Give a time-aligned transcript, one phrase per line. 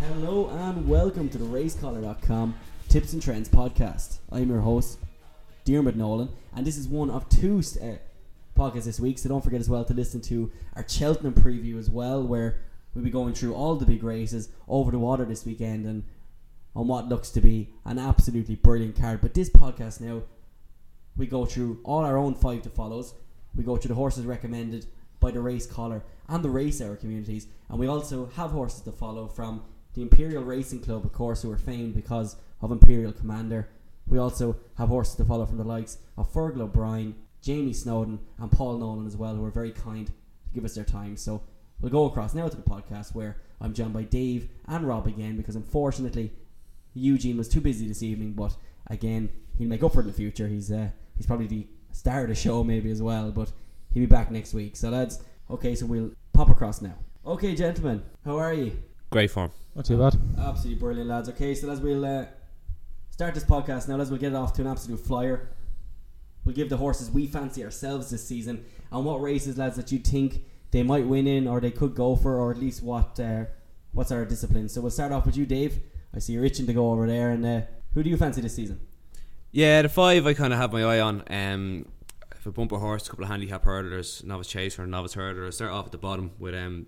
[0.00, 2.54] Hello and welcome to the racecaller.com
[2.88, 4.20] tips and trends podcast.
[4.32, 4.98] I'm your host,
[5.66, 7.96] Diarmuid Nolan, and this is one of two uh,
[8.58, 9.18] podcasts this week.
[9.18, 12.62] So don't forget as well to listen to our Cheltenham preview as well, where
[12.94, 16.04] we'll be going through all the big races over the water this weekend and
[16.74, 19.20] on what looks to be an absolutely brilliant card.
[19.20, 20.22] But this podcast now,
[21.14, 23.12] we go through all our own five to follows.
[23.54, 24.86] We go through the horses recommended
[25.20, 28.92] by the race caller and the race hour communities, and we also have horses to
[28.92, 29.62] follow from
[29.94, 33.68] the Imperial Racing Club, of course, who are famed because of Imperial Commander.
[34.06, 38.50] We also have horses to follow from the likes of Fergal O'Brien, Jamie Snowden, and
[38.50, 40.12] Paul Nolan as well, who are very kind to
[40.54, 41.16] give us their time.
[41.16, 41.42] So
[41.80, 45.36] we'll go across now to the podcast where I'm joined by Dave and Rob again
[45.36, 46.32] because unfortunately
[46.94, 48.56] Eugene was too busy this evening, but
[48.88, 50.48] again he'll make up for it in the future.
[50.48, 53.52] He's uh, he's probably the star of the show maybe as well, but
[53.92, 54.76] he'll be back next week.
[54.76, 56.94] So lads, okay, so we'll pop across now.
[57.26, 58.72] Okay, gentlemen, how are you?
[59.10, 59.52] Great form.
[59.74, 60.16] Not too bad.
[60.38, 61.28] Absolutely brilliant, lads.
[61.28, 62.26] Okay, so as we'll uh,
[63.10, 65.50] start this podcast now, as we'll get it off to an absolute flyer.
[66.44, 69.98] We'll give the horses we fancy ourselves this season, and what races, lads, that you
[69.98, 73.44] think they might win in, or they could go for, or at least what uh,
[73.92, 74.68] what's our discipline.
[74.68, 75.80] So we'll start off with you, Dave.
[76.14, 77.60] I see you're itching to go over there, and uh,
[77.94, 78.80] who do you fancy this season?
[79.52, 81.22] Yeah, the five I kind of have my eye on.
[81.28, 81.86] Um,
[82.36, 85.44] if a bumper horse, a couple of handicap hurdlers, novice chaser, and novice hurdler.
[85.44, 86.86] I'll start off at the bottom with um,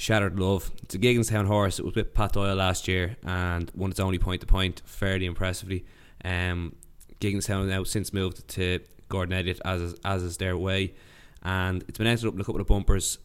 [0.00, 0.70] Shattered Love.
[0.82, 1.78] It's a Gigginstown horse.
[1.78, 5.26] It was with Pat Doyle last year and won its only point to point fairly
[5.26, 5.84] impressively.
[6.24, 6.74] Um,
[7.20, 10.94] Gigginstown now since moved to Gordon Elliott as is, as is their way,
[11.42, 13.18] and it's been entered up in a couple of bumpers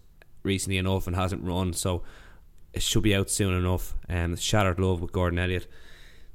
[0.43, 2.03] recently enough and hasn't run, so
[2.73, 3.95] it should be out soon enough.
[4.09, 5.67] Um, Shattered Love with Gordon Elliott.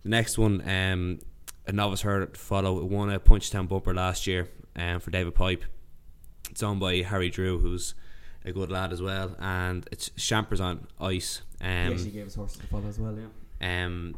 [0.04, 1.18] The next one, um,
[1.66, 2.78] a novice to follow.
[2.78, 5.64] It won a Punchestown bumper last year um, for David Pipe.
[6.50, 7.94] It's owned by Harry Drew, who's
[8.44, 11.42] a good lad as well, and it's Champers on ice.
[11.60, 13.84] Um, he gave us horses to follow as well, yeah.
[13.84, 14.16] Um,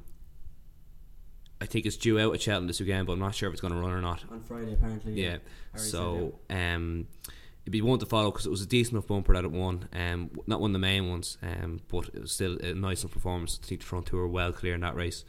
[1.61, 3.61] I think it's due out at Cheltenham this weekend, but I'm not sure if it's
[3.61, 4.25] going to run or not.
[4.31, 5.13] On Friday, apparently.
[5.13, 5.37] Yeah.
[5.77, 7.07] Said, so um,
[7.63, 9.89] it'd be one to follow because it was a decent enough bumper that it won.
[9.93, 13.15] Um, not one of the main ones, um, but it was still a nice enough
[13.15, 13.61] performance.
[13.63, 15.25] I think the front two were well clear in that race.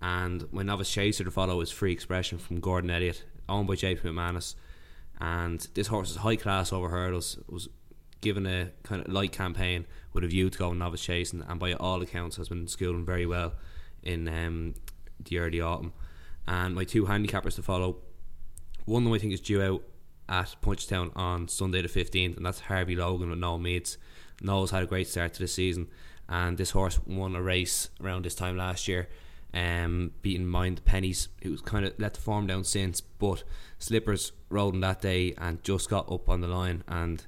[0.00, 4.00] And my novice chaser to follow is Free Expression from Gordon Elliott, owned by JP
[4.00, 4.54] McManus.
[5.20, 7.36] And this horse is high class over hurdles.
[7.38, 7.68] It was
[8.20, 11.72] given a kind of light campaign with a view to going novice chasing, and by
[11.74, 13.54] all accounts has been schooling very well
[14.02, 14.74] in um,
[15.24, 15.92] the early autumn.
[16.46, 17.98] And my two handicappers to follow,
[18.84, 19.82] one of them I think is due out
[20.28, 23.98] at Punchestown on Sunday the 15th, and that's Harvey Logan with Noel Meade's.
[24.40, 25.88] Noel's had a great start to the season,
[26.28, 29.08] and this horse won a race around this time last year,
[29.54, 33.44] um, beating Mind the Pennies, who's kind of let the form down since, but
[33.78, 37.24] Slippers rode him that day and just got up on the line, and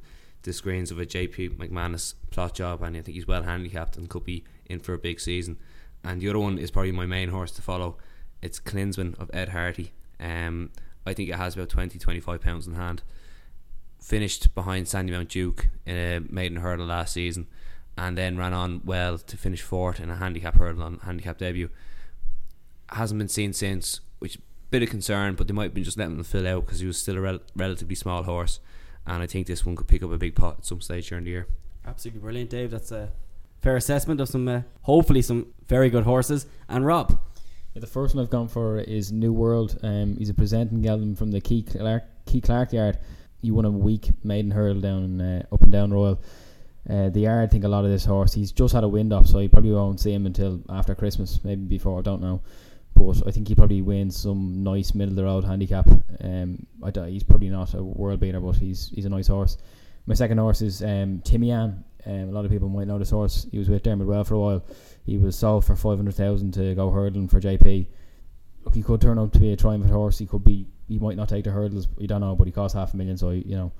[0.48, 4.09] the screens of a JP McManus plot job, and I think he's well handicapped and
[4.09, 5.59] could be in for a big season.
[6.03, 7.98] And the other one is probably my main horse to follow.
[8.41, 9.92] It's Klinsman of Ed Hardy.
[10.19, 10.70] Um,
[11.06, 13.03] I think it has about 20 25 pounds in hand.
[14.00, 17.47] Finished behind Sandymount Duke in a maiden hurdle last season,
[17.97, 21.69] and then ran on well to finish fourth in a handicap hurdle on handicap debut.
[22.91, 25.98] Hasn't been seen since, which a bit of concern, but they might have been just
[25.98, 28.60] letting him fill out because he was still a rel- relatively small horse,
[29.09, 31.25] and I think this one could pick up a big pot at some stage during
[31.25, 31.47] the year.
[31.87, 32.71] Absolutely brilliant, Dave.
[32.71, 33.11] That's a
[33.63, 36.47] fair assessment of some, uh, hopefully, some very good horses.
[36.69, 37.19] And Rob,
[37.75, 39.79] Yeah, the first one I've gone for is New World.
[39.83, 42.99] Um, he's a presenting gelding from the Key Clark, Key Clark yard.
[43.41, 46.21] He won a week maiden hurdle down uh, up and down Royal.
[46.89, 48.33] Uh, the yard I think a lot of this horse.
[48.33, 51.39] He's just had a wind up, so you probably won't see him until after Christmas,
[51.45, 51.99] maybe before.
[51.99, 52.41] I don't know,
[52.98, 55.88] but I think he probably wins some nice middle of the road handicap.
[56.22, 59.56] Um, I don't, he's probably not a world beater, but he's he's a nice horse.
[60.06, 61.82] My second horse is um, Timiyan.
[62.06, 63.47] Um, a lot of people might know this horse.
[63.50, 64.64] He was with Dermot Weld for a while.
[65.04, 67.86] He was sold for five hundred thousand to go hurdling for JP.
[68.64, 70.19] Look, he could turn out to be a triumphant horse.
[70.19, 70.66] He could be.
[70.88, 71.86] He might not take the hurdles.
[71.98, 73.16] You don't know, but he costs half a million.
[73.16, 73.72] So you know,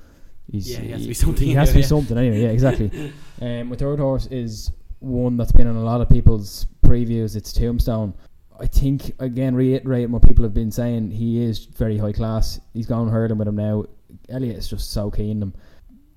[0.51, 1.87] he's Yeah, he has to be something He has to be yeah.
[1.87, 2.43] something anyway.
[2.43, 3.13] Yeah, exactly.
[3.43, 7.37] um, my third horse is one that's been on a lot of people's previews.
[7.37, 8.15] It's Tombstone.
[8.61, 11.11] I think again, reiterate what people have been saying.
[11.11, 12.61] He is very high class.
[12.75, 13.85] He's gone hurdling with him now.
[14.29, 15.55] Elliott is just so keen him.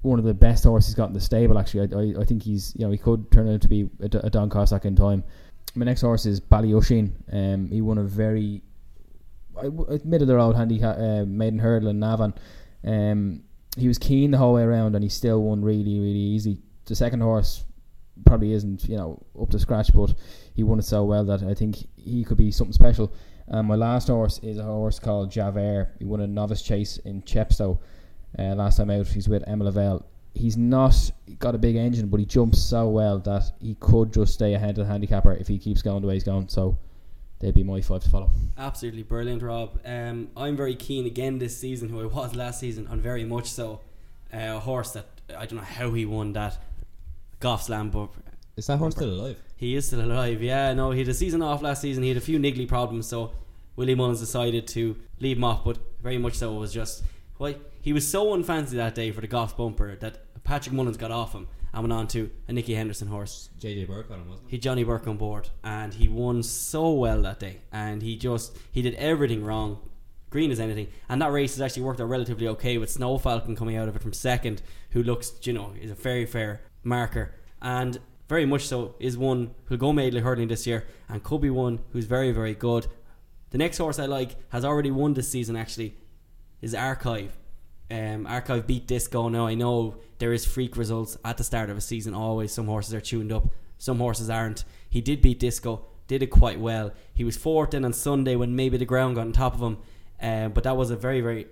[0.02, 1.60] One of the best horses he's got in the stable.
[1.60, 4.06] Actually, I, I, I think he's you know he could turn out to be a,
[4.06, 5.24] a Don Cossack in time.
[5.76, 7.12] My next horse is Ballyoisin.
[7.32, 8.64] Um, he won a very
[10.04, 12.34] middle of the road handicap uh, maiden hurdle in Navan.
[12.84, 13.44] Um,
[13.78, 16.58] he was keen the whole way around, and he still won really, really easy.
[16.86, 17.64] The second horse
[18.26, 20.14] probably isn't, you know, up to scratch, but
[20.54, 23.12] he won it so well that I think he could be something special.
[23.50, 25.94] Um, my last horse is a horse called Javert.
[26.00, 27.80] He won a novice chase in Chepstow
[28.40, 29.08] uh, last time out.
[29.08, 30.06] He's with Emma Lavelle.
[30.34, 30.96] he's not
[31.40, 34.72] got a big engine, but he jumps so well that he could just stay ahead
[34.72, 36.48] of the handicapper if he keeps going the way he's going.
[36.48, 36.78] So
[37.40, 38.30] they'd be my five to follow.
[38.58, 39.80] Absolutely brilliant, Rob.
[39.84, 43.48] Um, I'm very keen again this season, who I was last season, and very much
[43.50, 43.82] so.
[44.34, 45.08] Uh, a horse that
[45.38, 46.58] I don't know how he won that
[47.42, 48.12] Goffs Land, but
[48.56, 49.38] Is that horse still alive?
[49.62, 50.42] He is still alive.
[50.42, 52.02] Yeah, no, he had a season off last season.
[52.02, 53.32] He had a few niggly problems, so
[53.76, 57.04] Willie Mullins decided to leave him off, but very much so it was just
[57.38, 61.12] why he was so unfancy that day for the golf bumper that Patrick Mullins got
[61.12, 63.52] off him and went on to a Nicky Henderson horse.
[63.60, 66.92] JJ Burke on him, wasn't He had Johnny Burke on board, and he won so
[66.94, 67.62] well that day.
[67.72, 69.78] And he just he did everything wrong,
[70.32, 70.88] green as anything.
[71.08, 73.96] And that race has actually worked out relatively okay with Snow Falcon coming out of
[73.96, 78.00] it from second, who looks you know is a very fair marker and
[78.32, 81.80] very much so is one who'll go Maidley hurdling this year and could be one
[81.92, 82.88] who's very very good.
[83.50, 85.98] The next horse I like has already won this season actually
[86.62, 87.38] is Archive.
[87.90, 89.28] Um, Archive beat Disco.
[89.28, 92.14] Now I know there is freak results at the start of a season.
[92.14, 94.64] Always some horses are tuned up, some horses aren't.
[94.90, 96.94] He did beat Disco, did it quite well.
[97.14, 99.78] He was fourth in on Sunday when maybe the ground got on top of him,
[100.22, 101.48] um, but that was a very very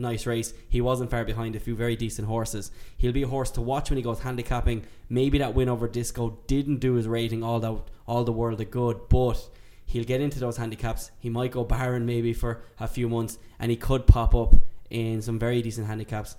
[0.00, 0.52] nice race.
[0.68, 2.70] He wasn't far behind a few very decent horses.
[2.96, 4.84] He'll be a horse to watch when he goes handicapping.
[5.08, 8.70] Maybe that win over Disco didn't do his rating all the all the world of
[8.70, 9.48] good, but
[9.84, 11.10] he'll get into those handicaps.
[11.20, 14.54] He might go barren maybe for a few months, and he could pop up
[14.90, 16.36] in some very decent handicaps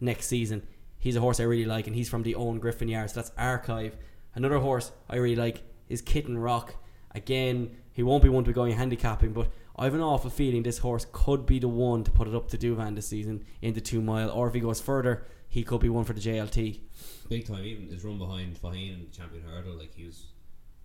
[0.00, 0.66] next season.
[0.98, 3.32] He's a horse I really like, and he's from the Eoin Griffin Yard, so that's
[3.38, 3.96] Archive.
[4.34, 6.74] Another horse I really like is Kitten Rock.
[7.14, 9.48] Again, he won't be one to be going handicapping, but
[9.78, 12.48] I have an awful feeling this horse could be the one to put it up
[12.50, 15.80] to Douvan this season in the two mile, or if he goes further, he could
[15.80, 16.80] be one for the JLT.
[17.28, 17.64] Big time.
[17.64, 20.26] Even his run behind Faugheen in the champion hurdle, like he was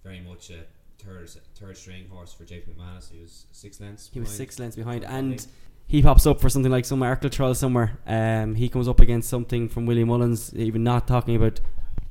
[0.03, 0.63] very much a
[1.03, 3.11] third third string horse for JP McManus.
[3.11, 4.09] He was six lengths.
[4.13, 4.37] He was behind.
[4.37, 5.45] six lengths behind, and
[5.87, 7.99] he pops up for something like some Arkle trial somewhere.
[8.05, 10.53] Um, he comes up against something from William Mullins.
[10.55, 11.59] Even not talking about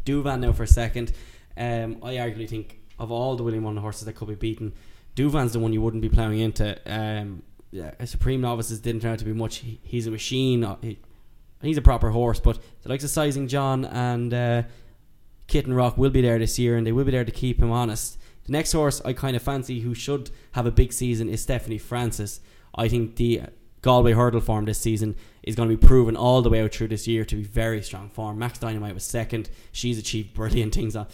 [0.04, 1.12] Douvan now for a second.
[1.56, 4.72] Um, I arguably think of all the William Mullins horses that could be beaten,
[5.14, 6.78] Douvan's the one you wouldn't be ploughing into.
[6.86, 9.56] Um, yeah, Supreme Novices didn't turn out to be much.
[9.56, 10.64] He, he's a machine.
[10.64, 10.98] Uh, He,
[11.62, 14.62] he's a proper horse, but the likes of Sizing John and uh,
[15.46, 17.70] Kitten Rock will be there this year, and they will be there to keep him
[17.70, 18.18] honest.
[18.44, 21.78] The next horse I kind of fancy who should have a big season is Stephanie
[21.78, 22.40] Frances.
[22.74, 23.42] I think the
[23.82, 26.88] Galway hurdle form this season is going to be proven all the way out through
[26.88, 28.38] this year to be very strong form.
[28.38, 29.50] Max Dynamite was second.
[29.72, 31.06] She's achieved brilliant things on,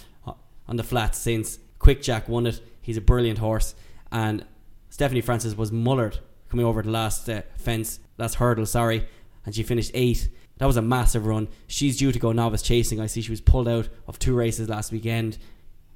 [0.67, 1.59] on the flat since.
[1.79, 2.61] Quick Jack won it.
[2.81, 3.75] He's a brilliant horse.
[4.11, 4.45] And
[4.91, 6.19] Stephanie Frances was mullered
[6.49, 9.07] coming over the last uh, fence, last hurdle, sorry,
[9.45, 10.29] and she finished eighth.
[10.59, 11.49] That was a massive run.
[11.67, 13.01] She's due to go novice chasing.
[13.01, 15.39] I see she was pulled out of two races last weekend,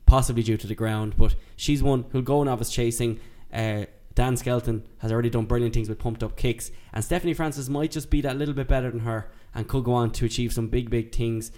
[0.06, 3.18] possibly due to the ground, but she's one who'll go novice chasing.
[3.52, 7.68] Uh, Dan Skelton has already done brilliant things with pumped up kicks, and Stephanie Francis
[7.68, 10.52] might just be that little bit better than her and could go on to achieve
[10.52, 11.50] some big, big things.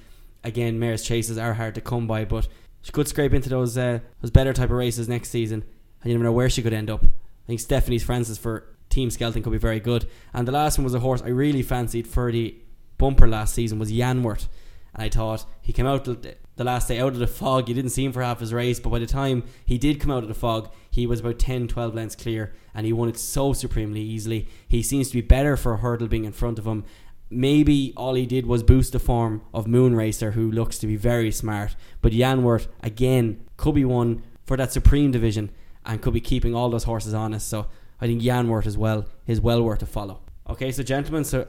[0.44, 2.48] Again, mares chases are hard to come by, but
[2.82, 5.64] she could scrape into those uh, those better type of races next season,
[6.04, 7.02] and you never know where she could end up.
[7.02, 10.06] I think Stephanie's Frances for Team Skelton could be very good.
[10.34, 12.54] And the last one was a horse I really fancied for the
[12.98, 14.46] bumper last season was Yanworth.
[14.94, 17.68] And I thought he came out the the last day out of the fog.
[17.68, 20.12] You didn't see him for half his race, but by the time he did come
[20.12, 23.18] out of the fog, he was about 10, 12 lengths clear and he won it
[23.18, 24.46] so supremely easily.
[24.68, 26.84] He seems to be better for a hurdle being in front of him.
[27.30, 31.32] Maybe all he did was boost the form of Moonracer, who looks to be very
[31.32, 31.74] smart.
[32.00, 35.50] But Yanworth, again, could be one for that Supreme division
[35.84, 37.48] and could be keeping all those horses honest.
[37.48, 37.66] So
[38.00, 40.20] I think Yanworth as well is well worth a follow.
[40.48, 41.46] Okay, so gentlemen, so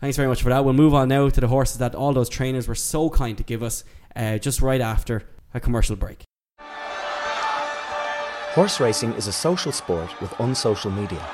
[0.00, 0.64] thanks very much for that.
[0.64, 3.44] We'll move on now to the horses that all those trainers were so kind to
[3.44, 3.84] give us
[4.14, 5.22] uh, just right after
[5.52, 6.22] a commercial break.
[8.54, 11.24] Horse racing is a social sport with unsocial media.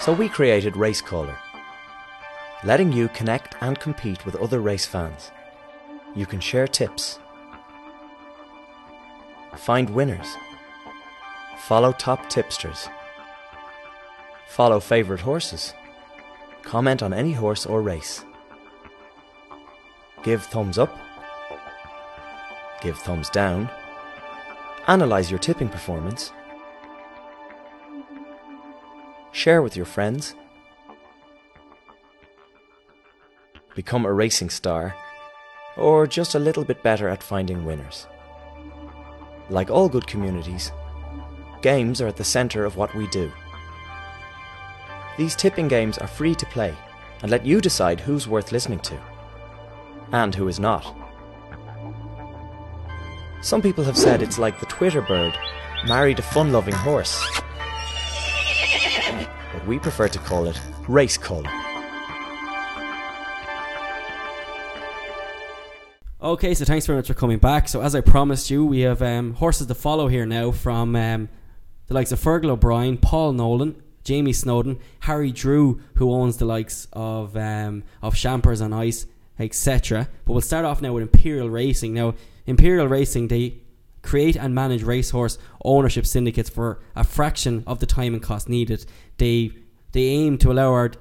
[0.00, 1.36] So we created Racecaller,
[2.62, 5.30] letting you connect and compete with other race fans.
[6.14, 7.18] You can share tips,
[9.56, 10.36] find winners,
[11.58, 12.88] follow top tipsters,
[14.48, 15.74] follow favourite horses,
[16.62, 18.24] comment on any horse or race,
[20.22, 20.96] give thumbs up,
[22.80, 23.70] give thumbs down,
[24.86, 26.32] analyze your tipping performance,
[29.32, 30.34] share with your friends,
[33.74, 34.94] become a racing star,
[35.76, 38.06] or just a little bit better at finding winners.
[39.50, 40.72] Like all good communities,
[41.60, 43.30] games are at the centre of what we do.
[45.18, 46.74] These tipping games are free to play
[47.22, 48.98] and let you decide who's worth listening to
[50.12, 50.94] and who is not.
[53.42, 55.36] Some people have said it's like the Twitter bird
[55.86, 57.22] married a fun loving horse.
[59.52, 61.63] But we prefer to call it Racecaller.
[66.24, 67.68] Okay, so thanks very much for coming back.
[67.68, 71.28] So as I promised you, we have um, horses to follow here now from um,
[71.86, 76.88] the likes of Fergal O'Brien, Paul Nolan, Jamie Snowden, Harry Drew, who owns the likes
[76.94, 79.04] of um, of Champers on Ice,
[79.38, 80.08] etc.
[80.24, 81.92] But we'll start off now with Imperial Racing.
[81.92, 82.14] Now,
[82.46, 83.58] Imperial Racing they
[84.00, 88.86] create and manage racehorse ownership syndicates for a fraction of the time and cost needed.
[89.18, 89.52] They
[89.92, 90.92] they aim to allow our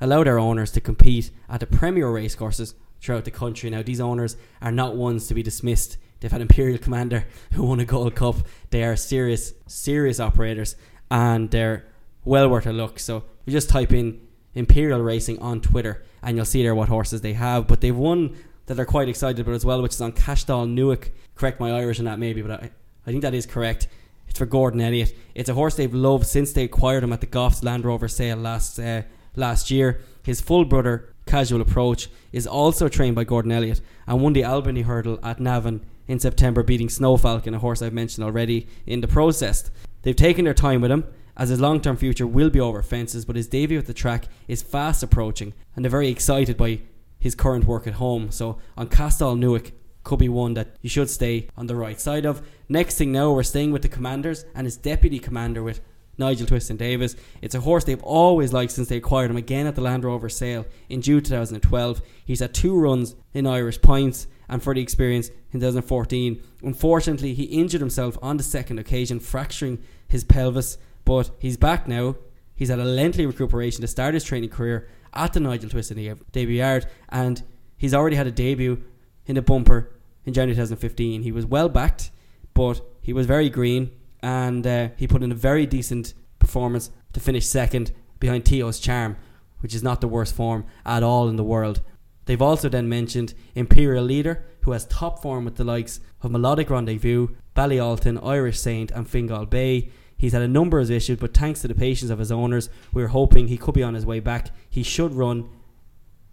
[0.00, 3.68] allow their owners to compete at the premier racecourses throughout the country.
[3.68, 5.98] Now, these owners are not ones to be dismissed.
[6.20, 8.36] They've had Imperial Commander who won a Gold Cup.
[8.70, 10.76] They are serious, serious operators,
[11.10, 11.84] and they're
[12.24, 12.98] well worth a look.
[12.98, 14.20] So, you just type in
[14.54, 17.66] Imperial Racing on Twitter, and you'll see there what horses they have.
[17.66, 21.10] But they've one that they're quite excited about as well, which is on Cashdoll Newark.
[21.34, 22.70] Correct my Irish on that, maybe, but I,
[23.06, 23.88] I think that is correct.
[24.28, 25.14] It's for Gordon Elliott.
[25.34, 28.38] It's a horse they've loved since they acquired him at the Goffs Land Rover sale
[28.38, 29.02] last uh,
[29.36, 30.00] last year.
[30.22, 34.82] His full brother Casual Approach is also trained by Gordon Elliott and won the Albany
[34.82, 39.08] Hurdle at Navan in September, beating Snow Falcon, a horse I've mentioned already in the
[39.08, 39.70] process.
[40.02, 43.24] They've taken their time with him, as his long term future will be over fences,
[43.24, 46.80] but his debut at the track is fast approaching, and they're very excited by
[47.18, 48.30] his current work at home.
[48.30, 49.72] So on Castall Newick,
[50.04, 52.46] could be one that you should stay on the right side of.
[52.68, 55.80] Next thing now, we're staying with the commanders and his deputy commander with
[56.22, 57.16] Nigel Twiston-Davies.
[57.40, 60.28] It's a horse they've always liked since they acquired him again at the Land Rover
[60.28, 62.00] sale in June 2012.
[62.24, 66.40] He's had two runs in Irish points and for the experience in 2014.
[66.62, 72.14] Unfortunately, he injured himself on the second occasion, fracturing his pelvis, but he's back now.
[72.54, 76.58] He's had a lengthy recuperation to start his training career at the Nigel Twiston debut
[76.58, 77.42] yard, and
[77.76, 78.84] he's already had a debut
[79.26, 79.90] in the bumper
[80.24, 81.22] in January 2015.
[81.22, 82.12] He was well backed,
[82.54, 83.90] but he was very green
[84.22, 89.16] and uh, he put in a very decent performance to finish second behind Tio's Charm,
[89.60, 91.80] which is not the worst form at all in the world.
[92.26, 96.70] They've also then mentioned Imperial Leader, who has top form with the likes of Melodic
[96.70, 99.90] Rendezvous, Ballyalton, Irish Saint, and Fingal Bay.
[100.16, 103.08] He's had a number of issues, but thanks to the patience of his owners, we're
[103.08, 104.50] hoping he could be on his way back.
[104.70, 105.48] He should run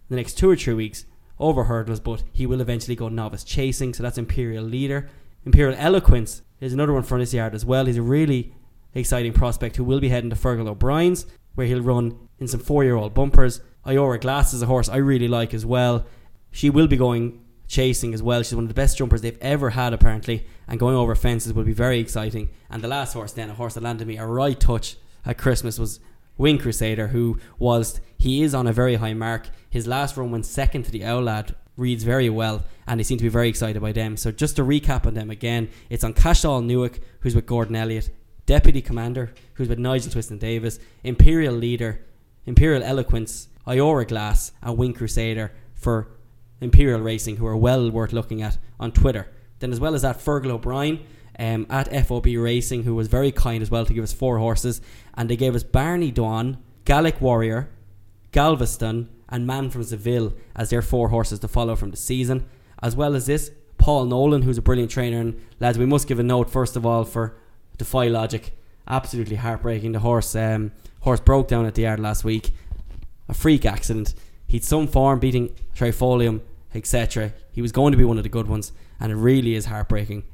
[0.08, 1.06] the next two or three weeks
[1.40, 3.92] over hurdles, but he will eventually go novice chasing.
[3.92, 5.08] So that's Imperial Leader.
[5.44, 7.86] Imperial Eloquence there's another one from this yard as well.
[7.86, 8.52] He's a really
[8.94, 12.84] exciting prospect who will be heading to Fergal O'Brien's, where he'll run in some four
[12.84, 13.60] year old bumpers.
[13.84, 16.06] Iora Glas is a horse I really like as well.
[16.50, 18.42] She will be going chasing as well.
[18.42, 21.64] She's one of the best jumpers they've ever had, apparently, and going over fences will
[21.64, 22.50] be very exciting.
[22.68, 25.78] And the last horse, then, a horse that landed me a right touch at Christmas,
[25.78, 26.00] was
[26.36, 30.46] Wing Crusader, who, whilst he is on a very high mark, his last run went
[30.46, 33.92] second to the Oulad reads very well, and they seem to be very excited by
[33.92, 34.16] them.
[34.16, 38.10] So just to recap on them again, it's on Cashall Newick, who's with Gordon Elliott,
[38.46, 42.04] Deputy Commander, who's with Nigel Twiston-Davies, Imperial Leader,
[42.46, 46.08] Imperial Eloquence, Iora Glas, and Wing Crusader for
[46.60, 49.28] Imperial Racing, who are well worth looking at on Twitter.
[49.60, 51.00] Then, as well as that, Fergal O'Brien
[51.38, 54.80] um, at FOB Racing, who was very kind as well to give us four horses,
[55.14, 57.68] and they gave us Barney Dawn, Gallic Warrior,
[58.32, 62.46] Galveston, and Man from Seville as their four horses to follow from the season.
[62.82, 65.20] As well as this, Paul Nolan, who's a brilliant trainer.
[65.20, 67.36] And lads, we must give a note first of all for
[67.78, 68.52] Defy Logic.
[68.88, 69.92] Absolutely heartbreaking.
[69.92, 72.50] The horse um, horse broke down at the yard last week.
[73.28, 74.14] A freak accident.
[74.46, 76.40] He'd some form beating Trifolium,
[76.74, 77.32] etc.
[77.52, 80.24] He was going to be one of the good ones, and it really is heartbreaking,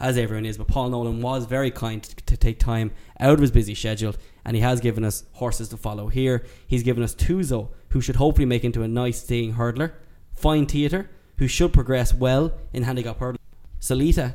[0.00, 0.58] as everyone is.
[0.58, 2.90] But Paul Nolan was very kind to, to take time
[3.20, 4.14] out of his busy schedule
[4.44, 6.44] and he has given us horses to follow here.
[6.66, 9.92] He's given us Tuzo, who should hopefully make into a nice staying hurdler.
[10.32, 13.42] Fine Theatre, who should progress well in handicap hurdles.
[13.80, 14.34] Salita,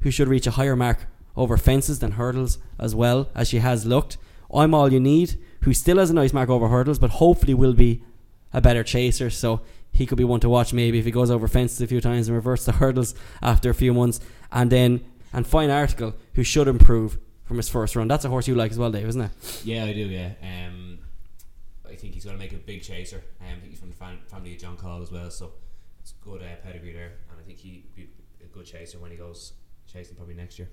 [0.00, 3.86] who should reach a higher mark over fences than hurdles as well as she has
[3.86, 4.18] looked.
[4.52, 7.72] I'm All You Need, who still has a nice mark over hurdles, but hopefully will
[7.72, 8.02] be
[8.52, 9.30] a better chaser.
[9.30, 9.60] So
[9.92, 12.28] he could be one to watch maybe if he goes over fences a few times
[12.28, 14.20] and reverts the hurdles after a few months.
[14.52, 18.08] And then, and Fine Article, who should improve from his first run.
[18.08, 19.30] That's a horse you like as well, Dave, isn't it?
[19.64, 20.00] Yeah, I do.
[20.00, 20.32] Yeah.
[20.42, 20.98] Um,
[21.88, 23.22] I think he's going to make a big chaser.
[23.40, 25.52] Um, I think he's from the fam- family of John Call as well, so
[26.00, 28.08] it's good uh, pedigree there, and I think he be
[28.42, 29.52] a good chaser when he goes
[29.90, 30.68] chasing probably next year.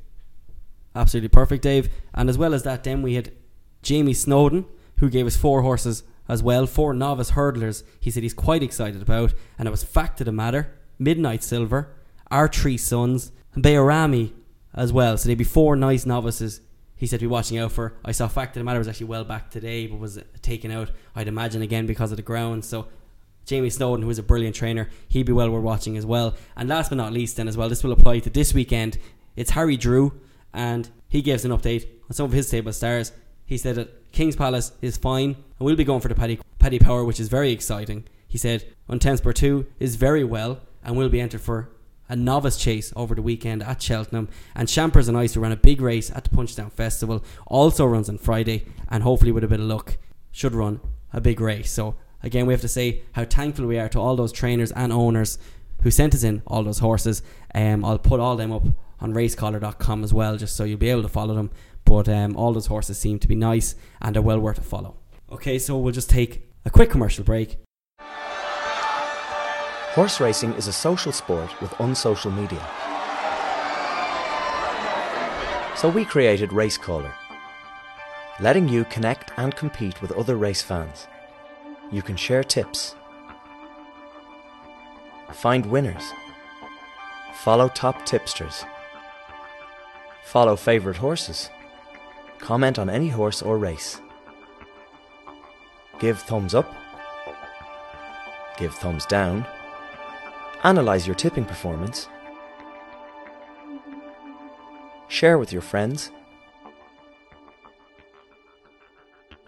[0.96, 1.90] Absolutely perfect, Dave.
[2.14, 3.32] And as well as that, then we had
[3.82, 4.66] Jamie Snowden,
[5.00, 7.84] who gave us four horses as well, four novice hurdlers.
[8.00, 11.96] He said he's quite excited about, and it was Fact of the Matter, Midnight Silver,
[12.32, 14.32] Our Three Sons, and Bayarami
[14.74, 15.18] as well.
[15.18, 16.62] So they'd be four nice novices
[17.00, 17.94] he said to be watching out for.
[18.04, 20.92] I saw Fact of the Matter was actually well back today, but was taken out,
[21.16, 22.66] I'd imagine, again because of the ground.
[22.66, 22.88] So
[23.46, 26.36] Jamie Snowden, who is a brilliant trainer, he'd be well worth watching as well.
[26.58, 28.98] And last but not least, then as well, this will apply to this weekend.
[29.38, 30.20] It's Harry Drew,
[30.54, 33.14] and he gives an update on some of his table stars.
[33.46, 36.80] He said that King's Palace is fine, and we'll be going for the Paddy, Paddy
[36.80, 38.04] Power, which is very exciting.
[38.28, 41.70] He said Un Temps Pour Tout is very well, and will be entered for
[42.10, 44.28] a novice chase over the weekend at Cheltenham.
[44.56, 48.10] And Champers on Ice, who ran a big race at the Punchestown Festival, also runs
[48.10, 48.66] on Friday.
[48.90, 49.98] And hopefully, with a bit of luck,
[50.32, 50.82] should run
[51.14, 51.72] a big race.
[51.72, 54.92] So, again, we have to say how thankful we are to all those trainers and
[54.92, 55.38] owners
[55.84, 57.22] who sent us in all those horses.
[57.56, 58.64] Um, I'll put all them up
[59.00, 61.52] on racecaller.com as well, just so you'll be able to follow them.
[61.86, 64.98] But um, all those horses seem to be nice and are well worth a follow.
[65.32, 67.58] Okay, so we'll just take a quick commercial break.
[70.00, 72.66] Horse racing is a social sport with unsocial media.
[75.76, 77.12] So we created Racecaller,
[78.40, 81.08] letting you connect and compete with other race fans.
[81.92, 82.96] You can share tips,
[85.34, 86.14] find winners,
[87.34, 88.64] follow top tipsters,
[90.24, 91.50] follow favourite horses,
[92.38, 94.00] comment on any horse or race,
[96.00, 96.74] give thumbs up,
[98.58, 99.46] give thumbs down,
[100.64, 102.08] analyse your tipping performance,
[105.08, 106.12] share with your friends,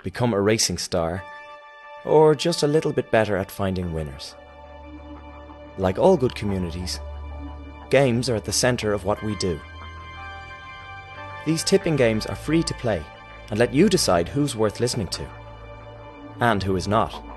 [0.04, 1.24] become a racing star,
[2.06, 4.36] or just a little bit better at finding winners.
[5.78, 7.00] Like all good communities,
[7.90, 9.60] games are at the centre of what we do.
[11.46, 13.04] These tipping games are free to play
[13.50, 15.28] and let you decide who's worth listening to
[16.40, 17.31] and who is not.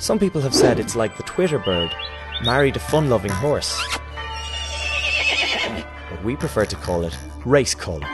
[0.00, 1.94] Some people have said it's like the Twitter bird
[2.42, 3.78] married a fun loving horse.
[6.08, 8.08] But we prefer to call it Racecaller.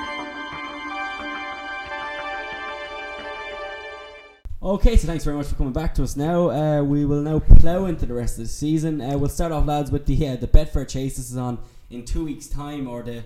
[4.60, 6.50] Okay, so thanks very much for coming back to us now.
[6.50, 9.00] Uh, we will now plough into the rest of the season.
[9.00, 11.16] Uh, we'll start off, lads, with the uh, the Betfair Chase.
[11.16, 13.22] This is on in two weeks' time, or the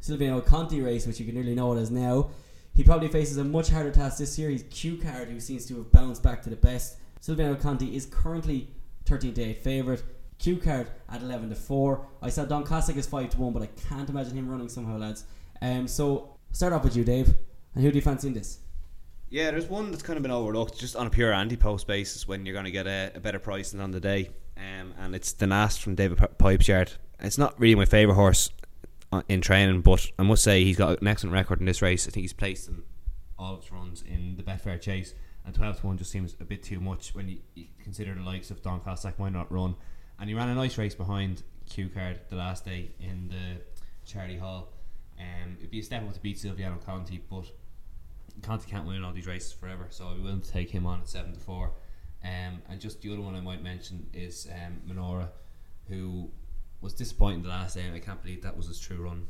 [0.00, 2.30] Silviniaco Conti race, which you can nearly know it as now.
[2.74, 4.48] He probably faces a much harder task this year.
[4.48, 6.96] He's Cue Card, who seems to have bounced back to the best.
[7.22, 8.68] Silviniaco Conti is currently
[9.04, 10.02] 13 to 8 favourite.
[10.38, 12.06] Cue Card at 11 to 4.
[12.22, 14.96] I saw Don Cossack is 5 to 1, but I can't imagine him running somehow,
[14.96, 15.24] lads.
[15.60, 17.34] Um, so, start off with you, Dave.
[17.74, 18.60] And who do you fancy in this?
[19.28, 22.44] Yeah, there's one that's kind of been overlooked just on a pure anti-post basis when
[22.44, 25.32] you're going to get a, a better price than on the day, um, and it's
[25.32, 26.92] Dynaste from David P- Pipe's yard.
[27.20, 28.50] It's not really my favourite horse
[29.12, 32.08] uh, in training, but I must say he's got an excellent record in this race.
[32.08, 32.82] I think he's placed in
[33.38, 36.44] all of his runs in the Betfair Chase, and 12 to 1 just seems a
[36.44, 39.74] bit too much when you, you consider the likes of Don Cossack might not run.
[40.18, 43.62] And he ran a nice race behind Cue Card the last day in the
[44.04, 44.68] Charlie Hall.
[45.18, 47.44] Um, it'd be a step up to beat Silviniaco Conti, but
[48.42, 51.00] Conti can't win all these races forever, so I'll be willing to take him on
[51.00, 51.72] at seven to four.
[52.22, 55.28] Um, and just the other one I might mention is um, Menorah,
[55.88, 56.30] who
[56.80, 59.26] was disappointing the last day, and I can't believe that was his true run.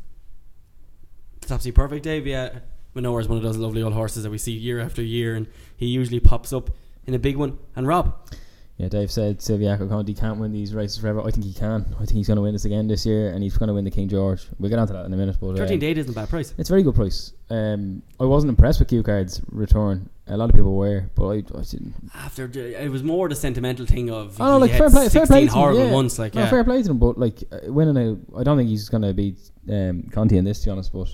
[1.43, 2.27] It's absolutely perfect, Dave.
[2.27, 2.61] Yeah,
[2.95, 5.47] Menorah is one of those lovely old horses that we see year after year, and
[5.77, 6.71] he usually pops up
[7.07, 7.59] in a big one.
[7.77, 8.15] And Rob,
[8.79, 11.21] Yeah, Dave said Silviniaco Conti can't win these races forever.
[11.21, 11.87] I think he can.
[11.97, 13.85] I think he's going to win this again this year, and he's going to win
[13.85, 14.47] the King George.
[14.59, 15.37] We'll get onto that in a minute.
[15.41, 16.53] But thirteen um, eight isn't a bad price.
[16.59, 17.33] it's a very good price.
[17.51, 20.09] Um, I wasn't impressed with Cue Card's return.
[20.27, 21.95] A lot of people were, but I, I didn't.
[22.15, 25.47] After it was more the sentimental thing of Oh, like fair play, fair play to
[25.47, 25.53] him.
[25.53, 25.91] horrible yeah.
[25.91, 26.19] months.
[26.19, 26.99] Like no, yeah, fair play to him.
[26.99, 30.45] But like uh, winning a, I don't think he's going to beat um, Conti in
[30.45, 30.93] this, to be honest.
[30.93, 31.09] But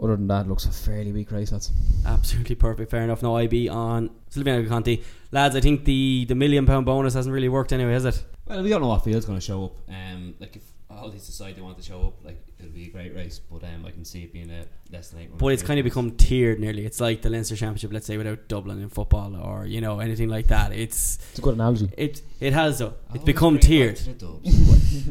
[0.00, 1.72] other than that, looks a fairly weak race, lads.
[2.06, 2.90] absolutely perfect.
[2.90, 3.22] Fair enough.
[3.22, 5.56] No IB on Silviniaco Conti, lads.
[5.56, 8.22] I think the the million pound bonus hasn't really worked anyway, has it?
[8.46, 9.76] Well, we don't know what field's going to show up.
[9.88, 12.90] Um, like if all these decide they want to show up, like it'll be a
[12.90, 13.38] great race.
[13.40, 15.28] But um, I can see it being a less than eight.
[15.30, 15.68] run But it's field.
[15.68, 16.86] kind of become tiered nearly.
[16.86, 20.28] It's like the Leinster Championship, let's say, without Dublin in football or you know anything
[20.28, 20.72] like that.
[20.72, 21.90] It's It's a good analogy.
[21.96, 22.94] it it has though.
[23.14, 23.96] It's Oh, become tiered.
[23.96, 25.08] back to the Dubs.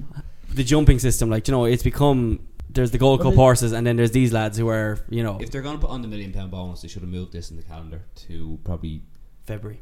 [0.53, 2.39] The jumping system, like you know, it's become.
[2.77, 5.39] There's the Gold Well, Cup horses, and then there's these lads who are you know
[5.41, 7.49] if they're going to put on the million pound bonus, they should have moved this
[7.49, 9.01] in the calendar to probably
[9.45, 9.81] February.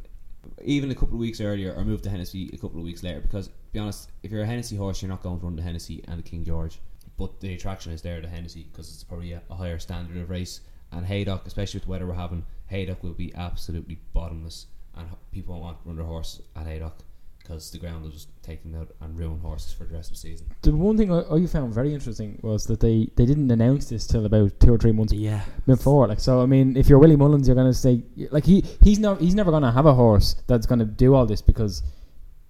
[0.63, 3.19] even a couple of weeks earlier, or moved to Hennessy a couple of weeks later.
[3.19, 5.61] Because, to be honest, if you're a Hennessy horse, you're not going to run the
[5.61, 6.79] Hennessy and the King George.
[7.17, 10.29] But the attraction is there, the Hennessy, because it's probably a, a higher standard of
[10.29, 10.61] race.
[10.91, 15.17] And Haydock, especially with the weather we're having, Haydock will be absolutely bottomless, and h-
[15.31, 16.99] people won't want to run their horse at Haydock
[17.45, 20.15] because the ground will just take them out and ruin horses for the rest of
[20.15, 20.47] the season.
[20.61, 24.07] The one thing I, I found very interesting was that they, they didn't announce this
[24.07, 26.07] till about two or three months Yeah, before.
[26.07, 29.21] Like, so I mean, if you're Willie Mullins, you're gonna say like he he's not
[29.21, 31.83] he's never gonna have a horse that's gonna do all this because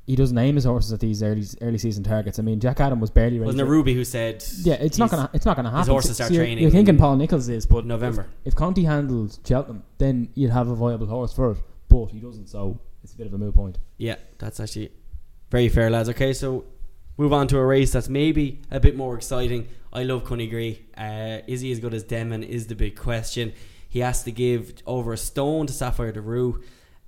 [0.08, 2.40] he doesn't name his horses at these early early season targets.
[2.40, 3.48] I mean, Djakadam was barely ready.
[3.48, 4.44] wasn't it Ruby who said?
[4.62, 5.82] Yeah, it's not gonna it's not gonna happen.
[5.82, 8.28] His horses So- start so you're, training You're thinking Paul Nicholls is, but November.
[8.46, 11.58] If, if Conti handled Cheltenham, then you'd have a viable horse for it.
[11.90, 13.78] But he doesn't, so it's a bit of a moot point.
[13.98, 14.92] Yeah, that's actually
[15.52, 16.10] very fair, lads.
[16.10, 16.66] Okay, so
[17.18, 19.68] move on to a race that's maybe a bit more exciting.
[19.94, 20.88] I love Coneygree.
[20.98, 22.42] Uh, is he as good as Denman?
[22.42, 23.54] Is the big question.
[23.88, 26.64] He has to give over a stone to Saphir du Rheu.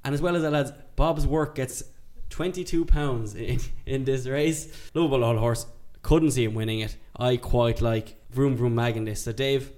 [0.06, 1.84] And as well as that, lads, Bobs Worth gets
[2.30, 4.72] 22 pounds in, in this race.
[4.94, 5.66] Lovable old horse.
[6.04, 6.96] Couldn't see him winning it.
[7.16, 9.24] I quite like Vroum Vroum Mag in this.
[9.24, 9.72] So, Dave,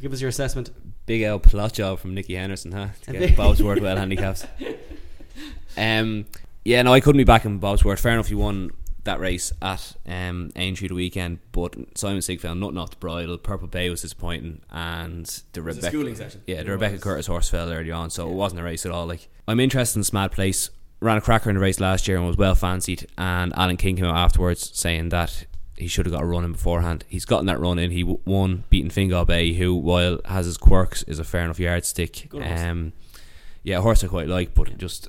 [0.00, 0.70] give us your assessment.
[1.04, 2.88] Big L plot job from Nicky Henderson, huh?
[3.02, 4.46] To get Bobs Worth well handicaps.
[5.76, 6.26] Um,
[6.64, 8.00] yeah, no, I couldn't be back in Bobs Worth.
[8.00, 8.70] Fair enough, he won
[9.04, 13.36] that race at um, Aintree the weekend, but Simonsig not nothing off the bridle.
[13.36, 16.42] Purple Bay was disappointing, and the Rebecca, schooling session.
[16.46, 17.02] yeah, It the Rebecca was.
[17.02, 19.06] Curtis horse fell early on, so it wasn't a race at all.
[19.06, 20.70] Like I'm interested in Smad Place.
[21.00, 23.06] Ran a cracker in the race last year and was well fancied.
[23.18, 25.44] And Alan King came out afterwards saying that
[25.76, 27.04] he should have got a run in beforehand.
[27.08, 27.90] He's gotten that run in.
[27.90, 32.30] He won, beating Fingal Bay, who while has his quirks is a fair enough yardstick.
[32.32, 32.94] Um,
[33.64, 35.08] yeah, a horse I quite like, but just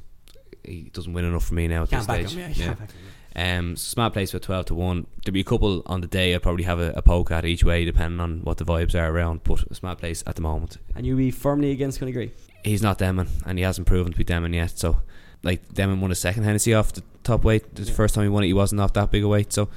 [0.67, 2.57] he doesn't win enough for me now at Can't this back stage.
[2.57, 2.67] him.
[2.67, 2.99] Yeah, back him.
[3.37, 5.07] Um, Smad Place for twelve to one.
[5.23, 6.33] There'll be a couple on the day.
[6.33, 9.09] I'd probably have a, a poke at each way, depending on what the vibes are
[9.11, 9.43] around.
[9.43, 10.77] But a Smad Place at the moment.
[10.95, 12.31] And you be firmly against Coney
[12.63, 14.79] He's not Denman, and he hasn't proven to be Denman yet.
[14.79, 15.01] So,
[15.43, 17.75] like Denman won a second Hennessy off the top weight.
[17.75, 17.93] The Yeah.
[17.93, 18.47] first time he won it.
[18.47, 19.51] He wasn't off that big a weight.
[19.51, 19.67] So,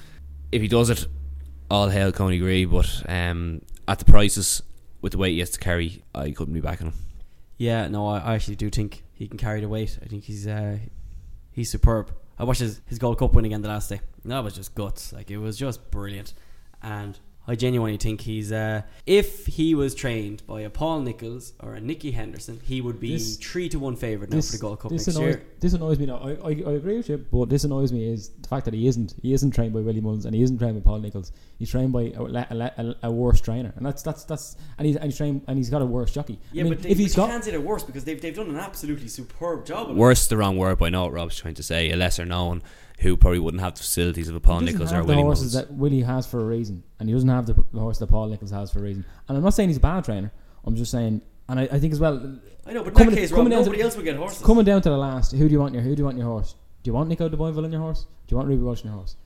[0.52, 1.06] if he does it,
[1.70, 2.64] all hail Coney Gree.
[2.64, 4.62] But um, at the prices
[5.02, 6.94] with the weight he has to carry, I couldn't be backing him.
[7.56, 9.98] Yeah, no, I, I actually do think he can carry the weight.
[10.00, 10.78] I think he's uh,
[11.50, 12.14] he's superb.
[12.38, 14.00] I watched his, his Gold Cup win again the last day.
[14.24, 15.12] That was just guts.
[15.12, 16.34] Like it was just brilliant.
[16.82, 21.74] And I genuinely think he's uh, if he was trained by a Paul Nicholls or
[21.74, 24.60] a Nicky Henderson, he would be This- three to one favourite now this, for the
[24.60, 25.46] Gold Cup this next annoys, year.
[25.58, 26.18] This annoys me now.
[26.18, 28.86] I, I, I agree with you, but this annoys me is the fact that he
[28.86, 29.14] isn't.
[29.22, 31.32] He isn't trained by Willie Mullins and he isn't trained by Paul Nicholls.
[31.58, 34.96] He's trained by a, a, a, a worse trainer, and that's that's that's and he's
[34.96, 36.38] and he's trained and he's got a worse jockey.
[36.52, 38.04] Yeah, I mean, but, they, if but he's you got can't say they're worse because
[38.04, 39.88] they've, they've done an absolutely superb job.
[39.88, 39.98] of it.
[39.98, 41.90] Worse, the wrong word, but I know what Rob's trying to say.
[41.90, 42.62] A lesser known
[42.98, 45.06] who probably wouldn't have the facilities of a Paul he doesn't Nicholls or have a
[45.06, 45.68] the Willie horses Mullins.
[45.68, 48.28] that Willie has for a reason, and he doesn't have the, the horse that Paul
[48.28, 49.04] Nicholls has for a reason.
[49.28, 50.32] And I'm not saying he's a bad trainer.
[50.64, 53.20] I'm just saying, and I, I think as well, I know, but in Coming- that
[53.20, 54.44] case, Rob, coming down to- nobody else would get horses.
[54.44, 56.26] coming down to the last, who do you want your who do you want your
[56.26, 56.54] horse?
[56.82, 58.02] Do you want Nico de Boinville in your horse?
[58.26, 59.16] Do you want Ruby Walsh in your horse?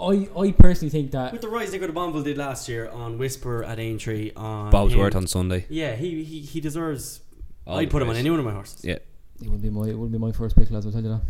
[0.00, 3.18] I I personally think that With the rise Nico de Boinville did last year on
[3.18, 4.98] Whisper at Aintree on Bob's him.
[5.00, 5.66] word on Sunday.
[5.68, 7.20] Yeah, he, he, he deserves.
[7.66, 8.20] All I'd the put him on praise.
[8.20, 8.84] any one of my horses.
[8.84, 8.94] Yeah.
[9.42, 10.86] it would be my it would be my first pick, lads.
[10.86, 11.20] I'll tell you that.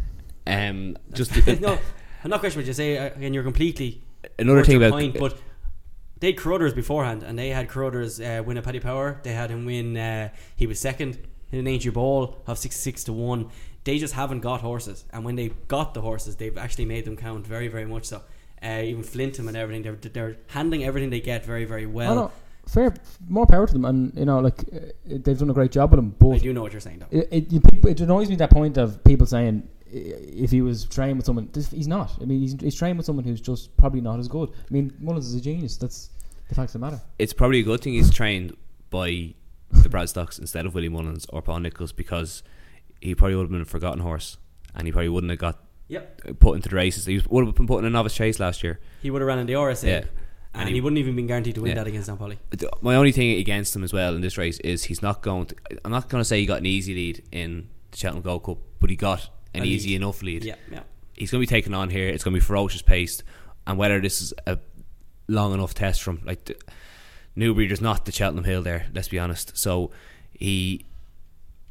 [0.50, 1.78] Um, just no,
[2.24, 2.98] I'm not questioning what you say.
[2.98, 4.02] uh, Again, you're completely
[4.38, 5.38] another thing about point, but
[6.18, 9.20] they had Carruthers beforehand, and they had Carruthers uh, win a Paddy Power.
[9.22, 9.96] They had him win.
[9.96, 11.18] Uh, he was second
[11.52, 13.48] in an Aintree Bowl of sixty-six to one.
[13.84, 17.16] They just haven't got horses, and when they got the horses, they've actually made them
[17.16, 18.22] count very, very much so.
[18.62, 22.12] Uh, even Flintham and everything, they're, they're handling everything they get very, very well.
[22.12, 22.30] oh, no,
[22.66, 22.94] fair,
[23.26, 25.96] more power to them, and you know, like uh, they've done a great job with
[25.98, 26.14] them.
[26.18, 27.06] But I do know what you're saying, though.
[27.10, 31.16] it, it, it annoys me that point of people saying i- if he was trained
[31.16, 32.12] with someone, this, he's not.
[32.20, 34.50] I mean, he's, he's trained with someone who's just probably not as good.
[34.50, 35.76] I mean, Mullins is a genius.
[35.76, 36.10] That's
[36.48, 37.00] the fact of the matter.
[37.18, 38.56] it's probably a good thing he's trained
[38.90, 39.34] by
[39.70, 42.42] the Bradstocks instead of Willie Mullins or Paul Nicholls because
[43.00, 44.36] he probably would have been a forgotten horse
[44.74, 47.06] and he probably wouldn't have got Yep, put into the races.
[47.06, 48.78] He would have been put in a novice chase last year.
[49.02, 49.96] he would have ran in the RSA, Yeah.
[49.98, 50.08] and,
[50.54, 51.74] And he, he- wouldn't even been guaranteed to win Yeah.
[51.76, 52.38] that against Don Poli.
[52.50, 55.46] The- My only thing against him as well in this race is he's not going.
[55.46, 58.44] To, I'm not going to say he got an easy lead in the Cheltenham Gold
[58.44, 59.68] Cup, but he got an lead.
[59.72, 60.44] easy enough lead.
[60.44, 60.80] Yeah, yeah.
[61.14, 62.08] He's going to be taken on here.
[62.08, 63.22] It's going to be ferocious paced,
[63.66, 64.58] and whether this is a
[65.28, 66.56] long enough test from like the,
[67.36, 68.86] Newbury, there's not the Cheltenham Hill there.
[68.94, 69.56] Let's be honest.
[69.56, 69.90] So
[70.32, 70.84] he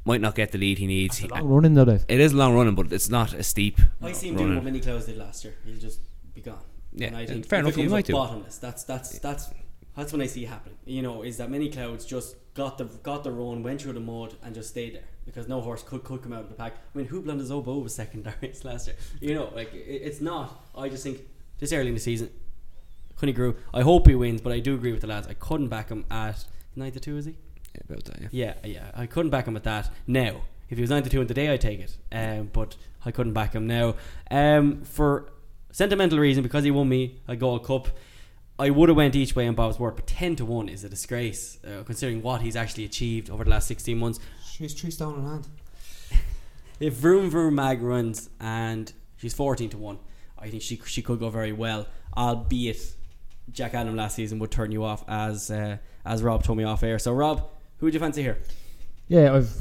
[0.06, 1.18] might not get the lead he needs.
[1.18, 2.06] He- Long running though, Dave.
[2.08, 3.80] it is long running, but it's not a steep.
[4.02, 4.48] I see him running.
[4.48, 5.56] doing what Many Clouds did last year.
[5.65, 6.00] He'll just
[6.34, 6.60] be gone.
[6.94, 8.13] Yeah, and I think fair if enough, he might do.
[8.13, 8.58] bottomless.
[8.58, 9.50] That's that's that's
[9.95, 10.78] that's when I see it happening.
[10.86, 13.99] You know, is that many clouds just got the got the run, went through the
[13.99, 16.73] mud, and just stayed there because no horse could could come out of the pack.
[16.93, 18.25] I mean, Houblon des Obeaux was second
[18.63, 18.95] last year.
[19.19, 20.65] You know, like it, it's not.
[20.75, 21.21] I just think
[21.60, 22.30] this early in the season,
[23.15, 23.54] Coneygree.
[23.73, 25.28] I hope he wins, but I do agree with the lads.
[25.28, 27.17] I couldn't back him at nine to two.
[27.17, 27.36] Is he?
[27.75, 28.28] Yeah, about that, yeah.
[28.32, 28.91] Yeah, yeah.
[28.95, 29.91] I couldn't back him at that.
[30.08, 31.97] Now, if he was 92 in the day, I'd take it.
[32.12, 32.75] Um, but
[33.06, 33.95] I couldn't back him now.
[34.32, 35.32] Um, for
[35.71, 37.89] sentimental reason, because he won me a Gold Cup,
[38.60, 40.89] I would have went each way on Bobs Worth, but 10 to 1 is a
[40.89, 44.19] disgrace, uh, considering what he's actually achieved over the last 16 months.
[44.52, 45.48] She's three stone in hand.
[46.82, 49.98] If Vroum Vroum Mag runs and she's 14 to 1,
[50.38, 52.95] I think she, she could go very well, albeit
[53.52, 56.98] Djakadam last season would turn you off, as, uh, as Rob told me off air.
[57.00, 58.38] So, Rob, who would you fancy here?
[59.10, 59.54] Yeah, I've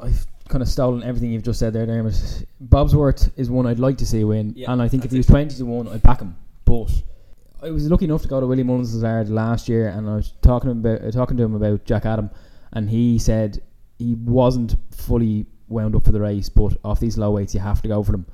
[0.00, 2.14] I've kind of stolen everything you've just said there, Diarmuid.
[2.62, 5.26] Bobsworth is one I'd like to see win, Yeah, and I think if he was
[5.26, 5.30] it.
[5.30, 6.36] twenty to one, I'd back him.
[6.66, 6.90] But
[7.62, 10.32] I was lucky enough to go to Willie Mullins' Lazard last year, and I was
[10.42, 12.30] talking to him about uh, talking to him about Djakadam,
[12.72, 13.62] and he said
[13.98, 17.80] he wasn't fully wound up for the race, but off these low weights, you have
[17.82, 18.26] to go for them.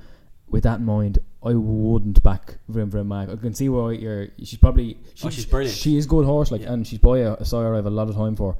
[0.48, 3.30] With that in mind, I wouldn't back Vroum Vroum Mag.
[3.30, 4.28] I can see why you're.
[4.42, 4.98] She's probably.
[5.14, 5.76] She, Oh, she's brilliant.
[5.76, 6.72] She is good horse, like, Yeah.
[6.74, 8.56] and she's by a, a sire I have a lot of time for.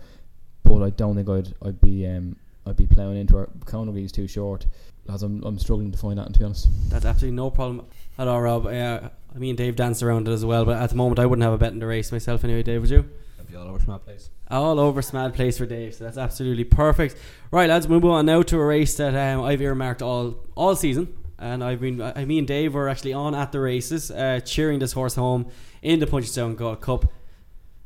[0.65, 3.51] But I don't think I'd I'd be um I'd be ploughing into her.
[3.67, 4.65] Connery is too short.
[5.07, 6.33] lads, I'm, I'm struggling to find that.
[6.33, 7.85] To be honest, That's absolutely no problem
[8.17, 8.67] at all, Rob.
[8.67, 11.45] Uh, me and Dave danced around it as well, but at the moment I wouldn't
[11.45, 12.63] have a bet in the race myself anyway.
[12.63, 13.09] Dave, would you?
[13.39, 14.31] I'd be all over my place.
[14.51, 17.17] All over Smad place for Dave, so that's absolutely perfect.
[17.51, 20.77] Right, lads, we'll move on now to a race that um, I've earmarked all all
[20.77, 24.41] season, and I've been, I, me and Dave were actually on at the races, uh,
[24.45, 25.47] cheering this horse home
[25.81, 27.07] in the Punchestown Gold Cup.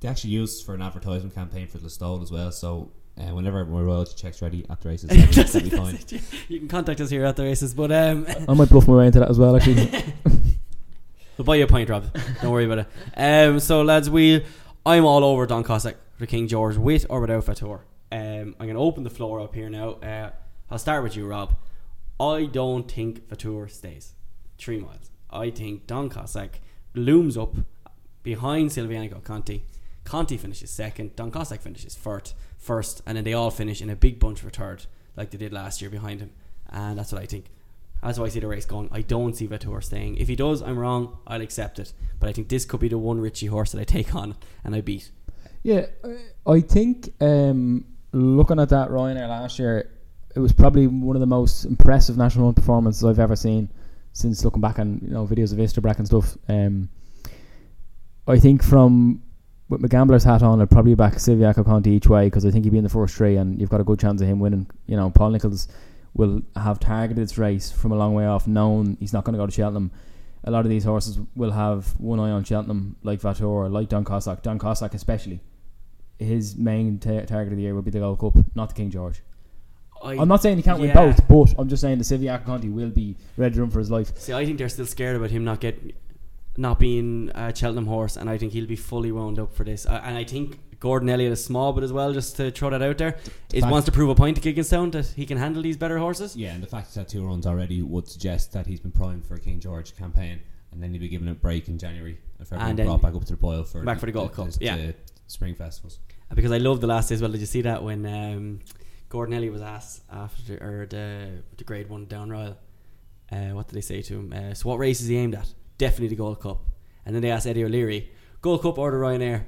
[0.00, 2.50] They actually used for an advertisement campaign for Listowel as well.
[2.52, 5.70] So uh, whenever my royalty checks ready at the races, that'll be- That's that'll it,
[5.70, 6.20] be fine.
[6.48, 9.06] You can contact us here at the races, but um, I might bluff my way
[9.06, 9.54] into that as well.
[9.56, 9.88] Actually,
[11.36, 12.06] We'll buy you a pint, Rob.
[12.40, 12.88] Don't worry about it.
[13.16, 14.44] Um, so, lads, we
[14.86, 17.80] I'm all over Don Cossack for King George with or without Vautour.
[18.10, 19.90] Um, I'm going to open the floor up here now.
[19.94, 20.30] Uh,
[20.70, 21.54] I'll start with you, Rob.
[22.18, 24.14] I don't think Vautour stays
[24.56, 25.10] three miles.
[25.28, 26.60] I think Don Cossack
[26.94, 27.56] looms up
[28.22, 29.64] behind Silviniaco Conti.
[30.04, 31.16] Conti finishes second.
[31.16, 34.48] Don Cossack finishes first, first, and then they all finish in a big bunch for
[34.48, 36.30] third, like they did last year behind him.
[36.70, 37.46] And that's what I think.
[38.14, 38.88] Why I see the race going.
[38.92, 40.16] I don't see Vautour staying.
[40.16, 41.18] If he does, I'm wrong.
[41.26, 41.92] I'll accept it.
[42.20, 44.74] But I think this could be the one Richie horse that I take on and
[44.74, 45.10] I beat.
[45.62, 45.86] yeah,
[46.46, 49.90] I think um, looking at that Ryanair last year,
[50.34, 53.70] it was probably one of the most impressive national performances I've ever seen
[54.12, 56.36] since looking back on you know videos of Istabraq and stuff.
[56.48, 56.88] Um,
[58.28, 59.22] I think from
[59.68, 62.70] with McGambler's hat on, I'd probably back Silviniaco Conti each way because I think he'd
[62.70, 64.70] be in the first three and you've got a good chance of him winning.
[64.86, 65.68] You know, Paul Nicholls
[66.16, 69.38] will have targeted this race from a long way off, known he's not going to
[69.38, 69.90] go to Cheltenham.
[70.44, 74.04] A lot of these horses will have one eye on Cheltenham, like Vautour, like Don
[74.04, 74.42] Cossack.
[74.42, 75.40] Don Cossack, especially,
[76.18, 78.90] his main ta- target of the year will be the Gold Cup, not the King
[78.90, 79.22] George.
[80.02, 80.98] I, I'm not saying he can't yeah.
[80.98, 83.78] win both, but I'm just saying the Silviniaco Conti will be ready to run for
[83.78, 84.16] his life.
[84.18, 85.92] See, I think they're still scared about him not getting,
[86.56, 89.86] not being a Cheltenham horse, and I think he'll be fully wound up for this.
[89.86, 92.80] Uh, and I think Gordon Elliott is small, but as well, just to throw that
[92.80, 93.16] out there,
[93.52, 95.98] is fact- wants to prove a point to Gigginstown that he can handle these better
[95.98, 96.36] horses.
[96.36, 99.26] Yeah, and the fact he's had two runs already would suggest that he's been primed
[99.26, 100.38] for a King George campaign,
[100.70, 103.14] and then he'll be given a break in January and February And then brought back
[103.16, 104.76] up to the boil for back for the Gold Cup, yeah.
[104.76, 104.94] the
[105.26, 105.98] spring festivals.
[106.32, 107.32] because I love the last day as well.
[107.32, 108.60] Did you see that when um,
[109.08, 112.56] Gordon Elliott was asked after or the the Grade One down Royal?
[113.32, 114.32] Uh, what did they say to him?
[114.32, 115.52] Uh, so what race is he aimed at?
[115.78, 116.60] Definitely the Gold Cup.
[117.04, 119.44] And then they asked Eddie O'Leary, Gold Cup or the Ryanair?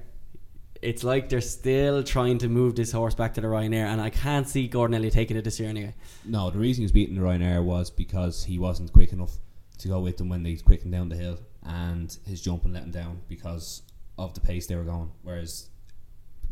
[0.80, 4.10] It's like they're still trying to move this horse back to the Ryanair, and I
[4.10, 5.94] can't see Gordon Elliott taking it this year anyway.
[6.24, 9.32] No, the reason he was beating the Ryanair was because he wasn't quick enough
[9.78, 12.90] to go with them when they quickened down the hill, and his jumping let him
[12.90, 13.82] down because
[14.18, 15.10] of the pace they were going.
[15.22, 15.68] Whereas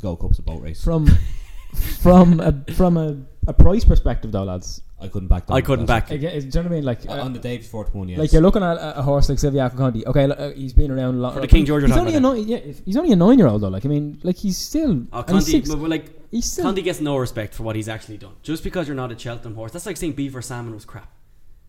[0.01, 0.83] Gold Cup's a boat race.
[0.83, 1.07] From
[2.01, 5.51] from a from a, a price perspective, though, lads, I couldn't back.
[5.51, 6.11] I couldn't back.
[6.11, 6.85] again, do you know what I mean?
[6.85, 8.09] Like, Uh, on the day before one.
[8.09, 8.19] Yes.
[8.19, 10.07] Like you're looking at a, a horse like Silviniaco Conti.
[10.07, 11.35] Okay, uh, he's been around a lot.
[11.35, 12.49] For the King George He's only a nine.
[12.49, 13.69] Yeah, he's only a nine-year-old though.
[13.69, 15.07] Like I mean, like he's still.
[15.13, 15.69] Oh, and he's Conti, six.
[15.69, 16.65] but, but, like He's still.
[16.65, 18.35] Conti gets no respect for what he's actually done.
[18.43, 21.11] Just because you're not a Cheltenham horse, that's like saying Beef or Salmon was crap.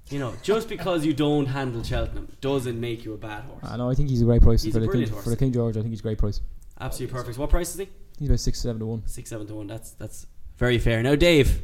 [0.10, 3.64] You know, just because you don't handle Cheltenham doesn't make you a bad horse.
[3.64, 3.90] I know.
[3.90, 5.52] I think he's a great price He's for a the King, brilliant for the King
[5.52, 5.76] George.
[5.76, 6.40] I think he's a great price.
[6.80, 7.38] Absolutely perfect.
[7.38, 7.90] What price is he?
[8.18, 9.04] He's about six seven to one.
[9.06, 9.68] Six seven to one.
[9.68, 11.04] That's that's very fair.
[11.04, 11.62] Now, Dave.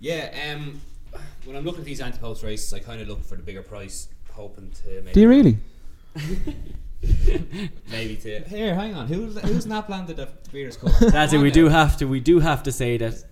[0.00, 0.80] Yeah, um,
[1.44, 4.08] when I'm looking at these anti-post races, I kind of look for the bigger price,
[4.32, 5.58] hoping to maybe Do you really?
[7.90, 8.74] maybe to here.
[8.74, 10.92] Hang on, who's who's not landed at the Breeders' Cup?
[11.00, 11.38] That's it.
[11.38, 12.06] We on do have to.
[12.06, 13.24] We do have to say that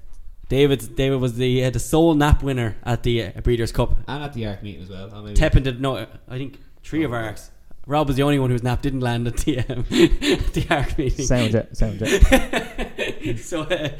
[0.48, 0.96] David.
[0.96, 3.96] David was the uh, the sole nap winner at the uh, Breeders' Cup.
[4.06, 5.10] and at the Arc meeting as well.
[5.12, 5.36] Oh, maybe.
[5.36, 6.06] Tepin did no.
[6.28, 7.50] I think three of our arcs.
[7.86, 11.24] Rob was the only one whose nap didn't land at the um, the arc meeting.
[11.24, 11.76] Sound jet.
[11.76, 13.38] Sound jet.
[13.38, 13.90] so, uh,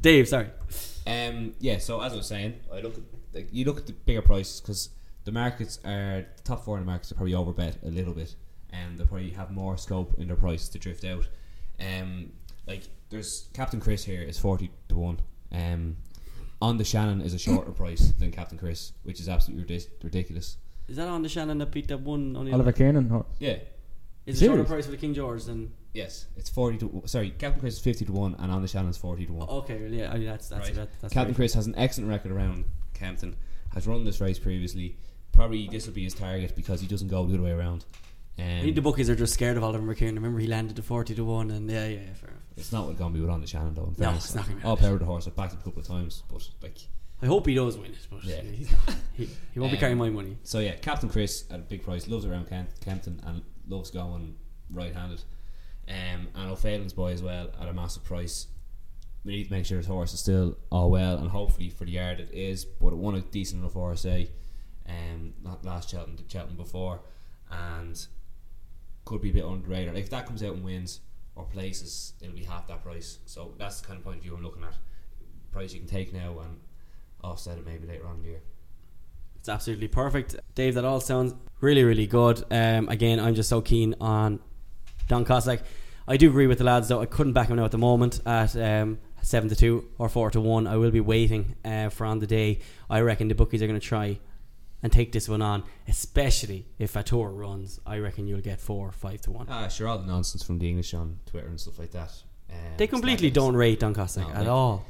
[0.00, 0.46] Dave, sorry.
[1.06, 3.02] Um, yeah, so as I was saying, I look at
[3.34, 4.90] like, you look at the bigger prices because
[5.24, 8.34] the markets are the top four in the markets are probably overbet a little bit,
[8.70, 11.28] and they probably have more scope in their price to drift out.
[11.80, 12.32] Um,
[12.66, 15.18] like there's Captain Chris here is forty to one.
[15.50, 15.96] Um,
[16.60, 20.56] on the Shannon is a shorter price than Captain Chris, which is absolutely ridic- ridiculous.
[20.88, 22.36] Is that on the Shannon that beat that one?
[22.36, 23.08] On the Oliver Kiernan.
[23.08, 23.26] horse.
[23.40, 23.56] Yeah.
[24.26, 25.72] Is it shorter price for the King George than?
[25.94, 27.30] Yes, it's forty to sorry.
[27.30, 29.48] Captain Chris is fifty to one, and on the Shannon's forty to one.
[29.48, 30.74] Okay, really, yeah, I mean, that's that's Right.
[30.76, 33.36] that, that's Captain Chris has an excellent record around Kempton.
[33.74, 34.96] Has run this race previously.
[35.32, 37.84] Probably this will be his target because he doesn't go the other way around.
[38.38, 40.14] Um, I think the bookies are just scared of Oliver McKeon.
[40.14, 42.42] Remember, he landed to forty to one, and yeah, yeah, yeah fair enough.
[42.56, 43.82] it's not what going to be with on the Shannon though.
[43.84, 44.24] In No, fairness.
[44.26, 45.26] it's not be All power the horse.
[45.26, 46.78] I've backed him a couple of times, but like
[47.22, 48.40] I hope he does win it, but Yeah.
[48.40, 48.96] he's not.
[49.12, 50.38] He, he won't be Um, carrying my money.
[50.42, 50.58] so.
[50.58, 54.34] Yeah, Captain Chris at a big price loves around Camp- Kempton and loves going
[54.70, 55.22] right-handed.
[55.88, 58.46] Um, and O'Faolains Boy as well at a massive price.
[59.24, 61.92] We need to make sure his horse is still all well, and hopefully for the
[61.92, 62.64] yard it is.
[62.64, 64.28] But it won a decent enough RSA,
[64.88, 67.00] um, not last Cheltenham, Cheltenham before,
[67.50, 68.04] and
[69.04, 69.94] could be a bit under the radar.
[69.94, 71.00] If that comes out and wins
[71.36, 73.18] or places, it'll be half that price.
[73.26, 74.74] So that's the kind of point of view I'm looking at.
[75.52, 76.60] Price you can take now and
[77.22, 78.40] offset it maybe later on in the year.
[79.36, 80.74] It's absolutely perfect, Dave.
[80.74, 82.44] That all sounds really, really good.
[82.50, 84.40] Um, again, I'm just so keen on
[85.12, 85.60] Don Cossack.
[86.08, 87.02] I do agree with the lads, though.
[87.02, 90.30] I couldn't back him now at the moment at um, seven to two or four
[90.30, 90.66] to one.
[90.66, 92.60] I will be waiting uh, for on the day.
[92.88, 94.18] I reckon the bookies are going to try
[94.82, 97.78] and take this one on, especially if Vautour runs.
[97.84, 99.48] I reckon you'll get four, five to one.
[99.50, 102.10] Ah, sure, all the nonsense from the English on Twitter and stuff like that.
[102.48, 104.86] Um, they completely don't rate Don Cossack No, at all.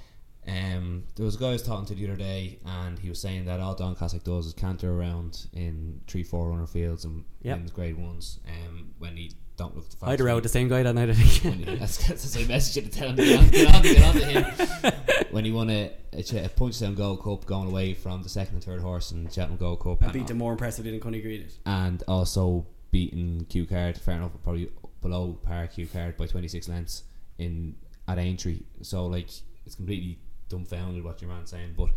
[0.47, 3.21] Um, there was a guy I was talking to the other day, and he was
[3.21, 7.25] saying that all Don Cossack does is canter around in three, four runner fields and
[7.43, 7.59] Yep.
[7.59, 8.41] wins grade ones.
[8.49, 10.21] Um, when he don't look at the I'd facts.
[10.23, 11.11] around the same guy that night.
[11.11, 11.79] I think.
[11.79, 15.25] That's, that's a message to tell him get on, get on, get on to him.
[15.31, 18.65] when he won a, a, a Punchestown Gold Cup, going away from the second and
[18.65, 21.47] third horse in the Cheltenham Gold Cup, I and, beat them more impressively than Coneygree.
[21.67, 27.05] and also beaten Cue Card, fair enough, probably below par Cue Card by 26 lengths
[27.39, 27.77] in
[28.09, 28.61] at Aintree.
[28.83, 29.29] So like
[29.65, 30.19] it's completely
[30.53, 31.75] dumbfounded what your man's saying.
[31.77, 31.89] But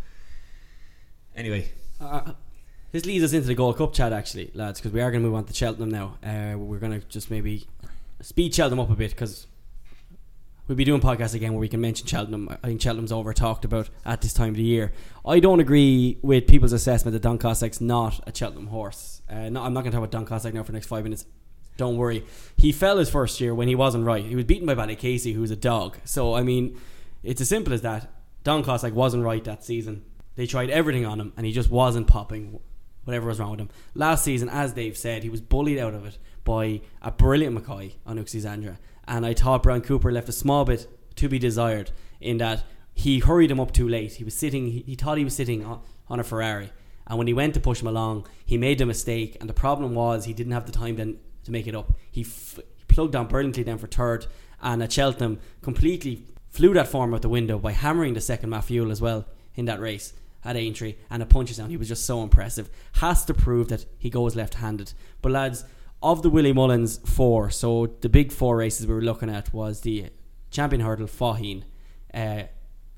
[1.36, 2.32] anyway, Uh,
[2.92, 5.28] this leads us into the Gold Cup chat, actually, lads, because we are going to
[5.28, 6.18] move on to Cheltenham now.
[6.22, 7.66] Uh, we're going to just maybe
[8.20, 9.46] speed Cheltenham up a bit because
[10.66, 12.48] we'll be doing podcasts again where we can mention Cheltenham.
[12.50, 14.92] I think Cheltenham's over talked about at this time of the year.
[15.24, 19.22] I don't agree with people's assessment that Don Cossack's not a Cheltenham horse.
[19.28, 21.04] Uh, no, I'm not going to talk about Don Cossack now for the next five
[21.04, 21.26] minutes.
[21.76, 22.24] Don't worry.
[22.56, 24.24] He fell his first year when he wasn't right.
[24.24, 25.98] He was beaten by Ballycasey, Casey, who's a dog.
[26.04, 26.78] So, I mean,
[27.22, 28.10] it's as simple as that.
[28.46, 30.04] Don Cossack wasn't right that season.
[30.36, 32.60] They tried everything on him, and he just wasn't popping.
[33.02, 33.70] Whatever was wrong with him.
[33.92, 37.94] Last season, as Dave said, he was bullied out of it by a brilliant McCoy
[38.06, 38.76] on Uxie.
[39.08, 42.62] And I thought Brian Cooper left a small bit to be desired in that
[42.94, 44.12] he hurried him up too late.
[44.12, 46.70] He was sitting, he, he thought he was sitting on, on a Ferrari.
[47.08, 49.36] And when he went to push him along, he made the mistake.
[49.40, 51.94] And the problem was he didn't have the time then to make it up.
[52.12, 54.28] He, f- he plugged on brilliantly then for third.
[54.62, 56.26] And at Cheltenham, completely
[56.56, 59.66] flew that form out the window by hammering the second Ma Filleule as well in
[59.66, 61.68] that race at Aintree and a Punchestown.
[61.68, 62.70] He was just so impressive.
[62.94, 64.94] Has to prove that he goes left handed.
[65.20, 65.64] But lads,
[66.02, 69.82] of the Willie Mullins four, so the big four races we were looking at was
[69.82, 70.06] the
[70.50, 71.64] Champion Hurdle, Faugheen,
[72.14, 72.44] uh,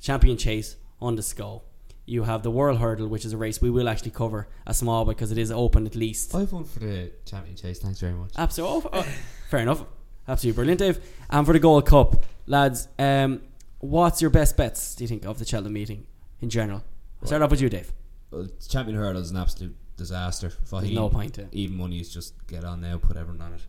[0.01, 1.63] Champion Chase, Un de Sceaux.
[2.07, 5.05] You have the World Hurdle, which is a race we will actually cover a small
[5.05, 6.33] because it is open at least.
[6.33, 7.81] I've won for the champion chase.
[7.81, 8.31] Thanks very much.
[8.39, 8.91] Absolutely.
[8.93, 9.07] Oh, oh,
[9.51, 9.85] fair enough.
[10.27, 11.01] Absolutely brilliant, Dave.
[11.29, 13.43] And for the Gold Cup, lads, um,
[13.79, 16.07] what's your best bets, do you think, of the Cheltenham meeting
[16.41, 16.83] in general?
[17.21, 17.93] I'll start off with you, Dave.
[18.31, 20.53] Well, champion hurdle is an absolute disaster.
[20.71, 21.49] There's no point to it.
[21.53, 23.67] Even money is just get on now, put everyone on it.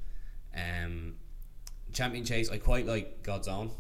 [0.85, 1.15] Um,
[1.93, 3.71] champion chase, I quite like God's Own.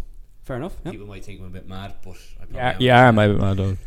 [0.43, 0.73] Fair enough.
[0.83, 0.91] Yeah.
[0.91, 2.81] People might think I'm a bit mad, but I probably Yeah, am.
[2.81, 3.77] you are my my dog.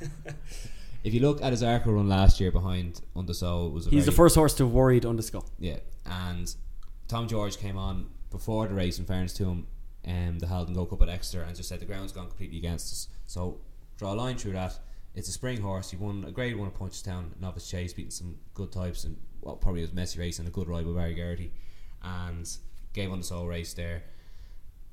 [1.03, 3.87] If you look at his Arkle run last year behind Un de Sceaux, it was
[3.89, 5.43] a He's the first horse to have worried on the.
[5.59, 6.55] Yeah, and
[7.09, 9.01] Tom George came on before the race.
[9.01, 9.67] In fairness to him,
[10.07, 12.93] um, the Haldon Gold Cup at Exeter, and just said the ground's gone completely against
[12.93, 13.09] us.
[13.27, 13.61] So
[13.99, 14.79] draw a line through that.
[15.15, 15.91] It's a spring horse.
[15.91, 19.61] He won a grade one at Punchestown, novice chase, beating some good types, and what
[19.61, 21.53] probably was a messy race and a good ride with Barry Geraghty,
[22.03, 22.49] and
[22.95, 24.03] gave Un de Sceaux race there.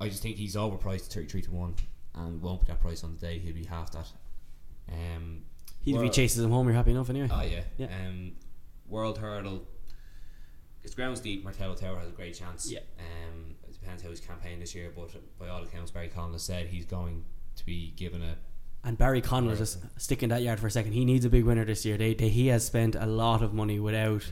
[0.00, 1.74] I just think he's overpriced, thirty three to one,
[2.14, 3.38] and won't be that price on the day.
[3.38, 4.08] He'll be half that.
[4.92, 5.42] Um,
[5.82, 7.28] He, if he Well- chases him home, you're happy enough anyway.
[7.32, 7.62] Oh yeah.
[7.78, 7.86] Yeah.
[8.06, 8.32] Um,
[8.88, 9.66] World Hurdle.
[10.82, 11.44] It's grounds deep.
[11.44, 12.70] Martello Tower has a great chance.
[12.70, 12.80] Yeah.
[12.98, 16.66] Um, depends how he's campaigned this year, but by all accounts, Barry Connell has said
[16.66, 17.24] he's going
[17.56, 18.36] to be given a.
[18.82, 21.64] And Barry Connell, just sticking that yard for a second, he needs a big winner
[21.66, 21.98] this year.
[21.98, 24.26] They, they he has spent a lot of money without.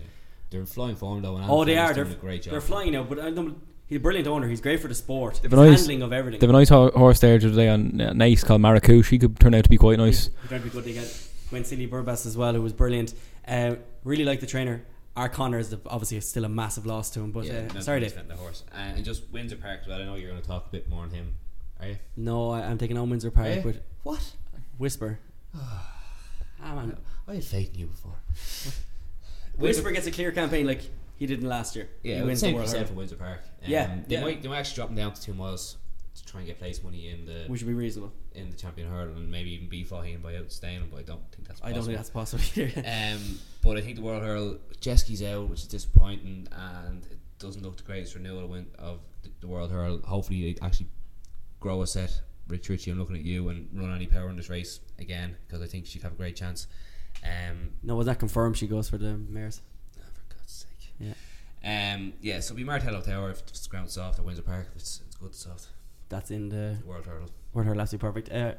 [0.51, 1.37] They're in flying form though.
[1.37, 1.93] And Oh, they are.
[1.93, 2.53] They're, doing a great job.
[2.53, 4.49] they're flying now, but I don't, he's a brilliant owner.
[4.49, 5.41] He's great for the sport.
[5.43, 6.41] They've a nice- handling of everything.
[6.41, 9.11] They have a nice ho- horse there today on uh, nice called Marrakesh.
[9.11, 10.31] He could turn out to be quite nice.
[10.41, 10.85] He's going be good.
[10.85, 11.05] They get
[11.51, 13.13] Gwencily Berbas as well, who was brilliant.
[13.47, 14.83] Uh, really like the trainer.
[15.19, 17.99] Our Conor is the, obviously still a massive loss to him, but yeah, uh, sorry,
[17.99, 18.15] Dave.
[18.29, 18.63] the horse.
[18.73, 20.01] Uh, and just Windsor Park as well.
[20.01, 21.35] I know you're going to talk a bit more on him.
[21.81, 21.97] Are you?
[22.17, 24.23] No, I, I'm taking on Windsor Park with What?
[24.79, 25.19] Whisper.
[25.57, 25.95] ah
[26.63, 28.15] man, I had faith in you before.
[29.59, 30.83] Whisper gets a clear campaign like
[31.17, 31.89] he did in last year.
[32.05, 33.41] Yeah, he wins the World percent for Windsor Park.
[33.65, 34.23] Um, Yeah, they yeah.
[34.23, 35.79] might they might actually drop him down to two miles
[36.21, 38.13] to try and get place money in the which would be reasonable.
[38.35, 41.23] in the champion hurdle and maybe even beat Faugheen by outstaying him, but I don't
[41.33, 41.61] think that's.
[41.61, 41.69] possible.
[41.69, 42.83] I don't think that's possible either.
[42.87, 47.63] Um, but I think the world hurl Jezki's out, which is disappointing, and it doesn't
[47.63, 49.99] look the greatest renewal of, win- of the, the world hurl.
[50.05, 50.89] Hopefully, they actually
[51.61, 52.21] grow a set.
[52.49, 55.61] Rich Ricci, I'm looking at you and run Annie Power in this race again because
[55.61, 56.67] I think she'd have a great chance.
[57.23, 58.57] Um, no, was that confirmed?
[58.57, 59.61] She goes for the mares.
[59.99, 60.95] oh, for God's sake.
[60.99, 61.95] Yeah.
[61.95, 64.77] Um, yeah, so it'll be Martello Tower if it's ground soft or Windsor Park if
[64.77, 65.67] it's, it's good soft.
[66.09, 67.29] That's in the World hurdle.
[67.53, 67.83] World Hurdle.
[67.83, 68.33] Absolutely perfect.
[68.33, 68.55] Uh,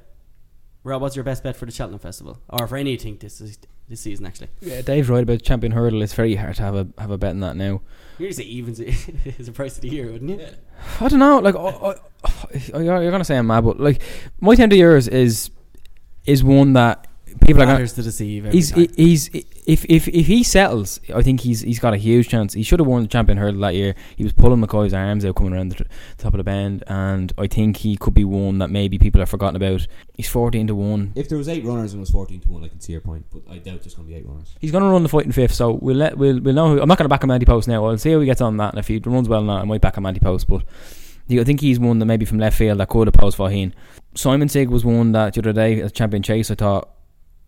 [0.83, 3.57] Rob, what's your best bet for the Cheltenham Festival, or for anything this is,
[3.89, 4.25] this season?
[4.25, 6.01] Actually, Yeah, Dave's right about champion hurdle.
[6.01, 7.81] It's very hard to have a have a bet in that now.
[8.17, 9.05] you'd say evens is
[9.39, 10.47] the price of the year, wouldn't you?
[11.01, 11.39] I don't know.
[11.39, 11.95] Like, oh, oh,
[12.73, 14.01] oh, you're you're gonna say I'm mad, but like,
[14.39, 15.51] My Tent or Yours is
[16.25, 17.07] is one that
[17.45, 17.77] people are going.
[17.77, 18.51] Matters to deceive.
[18.51, 18.87] He's time.
[18.95, 22.53] he's if if if he settles, I think he's he's got a huge chance.
[22.53, 23.95] He should have won the champion hurdle that year.
[24.15, 25.85] He was pulling McCoy's arms out coming around the
[26.17, 29.29] top of the bend, and I think he could be one that maybe people have
[29.29, 29.87] forgotten about.
[30.15, 31.13] He's fourteen to one.
[31.15, 33.01] If there was eight runners and it was fourteen to one, I can see your
[33.01, 34.55] point, but I doubt there's going to be eight runners.
[34.59, 36.69] He's going to run the fight in fifth, so we'll let we'll we'll know.
[36.69, 37.85] Who, I'm not going to back him anti post now.
[37.85, 39.81] I'll see how he gets on that, and if he runs well, now I might
[39.81, 40.47] back him anti post.
[40.47, 40.63] But
[41.29, 43.73] I think he's one that maybe from left field that could oppose Faugheen.
[44.15, 46.89] Simon Sig was one that the other day at Champion Chase I thought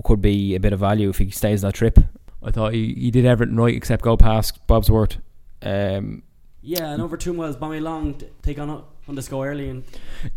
[0.03, 1.99] could be a bit of value if he stays that trip.
[2.43, 5.17] I thought he, he did everything right except go past Bobs Worth.
[5.61, 6.23] Um,
[6.61, 9.83] yeah, and over two miles, Bommy Long take on on the score early and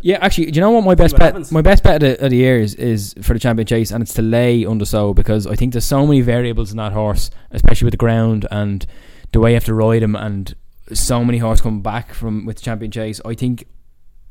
[0.00, 1.22] yeah, actually, do you know what my best bet?
[1.22, 1.52] happens.
[1.52, 4.02] My best bet of the, of the year is, is for the champion chase, and
[4.02, 6.92] it's to lay Un de Sceaux because I think there's so many variables in that
[6.92, 8.86] horse, especially with the ground and
[9.32, 10.54] the way you have to ride him, and
[10.92, 13.20] so many horses come back from with the champion chase.
[13.24, 13.66] I think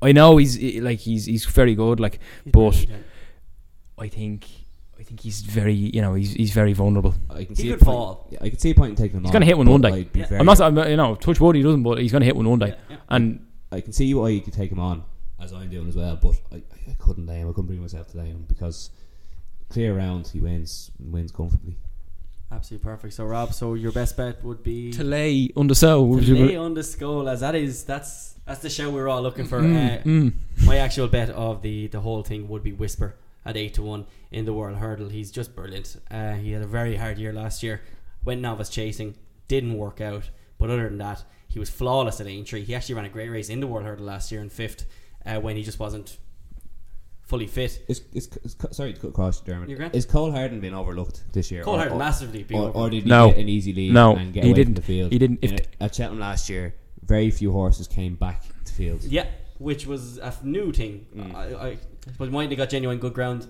[0.01, 2.85] I know he's like he's he's very good, like, but
[3.97, 4.62] I think I
[5.13, 7.13] think he's very you know he's he's very vulnerable.
[7.29, 8.27] I can He see could a point, fall.
[8.31, 9.89] Yeah, I can see a point in taking him He's gonna hit one one day.
[9.93, 10.27] I'd Yeah.
[10.39, 12.49] I'm not I'm, you know touch wood he doesn't, but he's going to hit one
[12.49, 12.97] one day, Yeah, yeah.
[13.09, 15.03] and I can see why you could take him on,
[15.41, 16.15] as I'm doing as well.
[16.21, 16.61] But I, I-
[16.91, 17.47] I couldn't lay him.
[17.49, 18.89] I couldn't bring myself to lay him because
[19.69, 21.77] clear round he wins wins comfortably.
[22.51, 23.13] Absolutely perfect.
[23.15, 26.01] So Rob, so your best bet would be to lay Un de Sceaux.
[26.01, 29.07] to which is- lay Un de Sceaux, as that is that's that's the show we're
[29.07, 29.59] all looking for.
[29.61, 30.33] Mm, uh, mm.
[30.65, 34.05] my actual bet of the the whole thing would be Whisper at eight to one
[34.31, 35.09] in the World Hurdle.
[35.09, 35.95] He's just brilliant.
[36.09, 37.81] Uh, he had a very hard year last year.
[38.23, 39.15] Went novice chasing,
[39.47, 40.29] didn't work out.
[40.57, 42.63] But other than that, he was flawless at Aintree.
[42.63, 44.85] He actually ran a great race in the World Hurdle last year in fifth,
[45.25, 46.17] uh, when he just wasn't
[47.21, 47.83] fully fit.
[47.87, 49.69] Is, is, is, sorry to cut across, Dermot.
[49.69, 49.81] You're.
[49.93, 51.63] Is Cole Harden been overlooked this year?
[51.63, 53.29] Cole or, Harden or, massively being or, over- or did he No.
[53.29, 54.75] get an easy lead No, and get he away didn't.
[54.75, 55.11] from the field?
[55.11, 55.39] He didn't.
[55.41, 59.03] If In t- a- at Cheltenham last year, very few horses came back to field.
[59.03, 59.27] Yeah,
[59.57, 61.05] which was a new thing.
[61.15, 61.35] Mm.
[61.35, 61.77] I, I
[62.11, 63.47] suppose might have got genuine good ground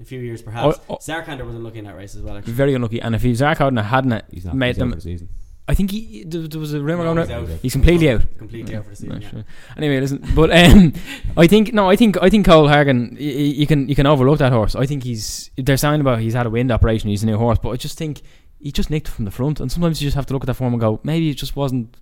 [0.00, 0.78] a few years perhaps.
[0.88, 0.96] Oh, oh.
[0.96, 2.36] Zarkandar wasn't looking at that race as well.
[2.36, 2.52] Actually.
[2.54, 3.00] very unlucky.
[3.00, 5.28] And if he's Zach Howden hadn't He's not made he's them, over the season.
[5.66, 7.50] I think he there, there was a rumor No, going he's around.
[7.50, 7.58] out.
[7.62, 8.36] He's completely out.
[8.36, 9.08] Completely out for the season.
[9.14, 9.30] Not Yeah.
[9.30, 9.44] sure.
[9.78, 10.92] Anyway, listen, but um,
[11.38, 13.16] I think no, I think I think Cole Harden.
[13.18, 14.74] You, you can you can overlook that horse.
[14.74, 17.08] I think he's they're saying about he's had a wind operation.
[17.08, 18.20] He's a new horse, but I just think
[18.60, 19.58] he just nicked from the front.
[19.60, 21.56] And sometimes you just have to look at that form and go, maybe it just
[21.56, 21.96] wasn't.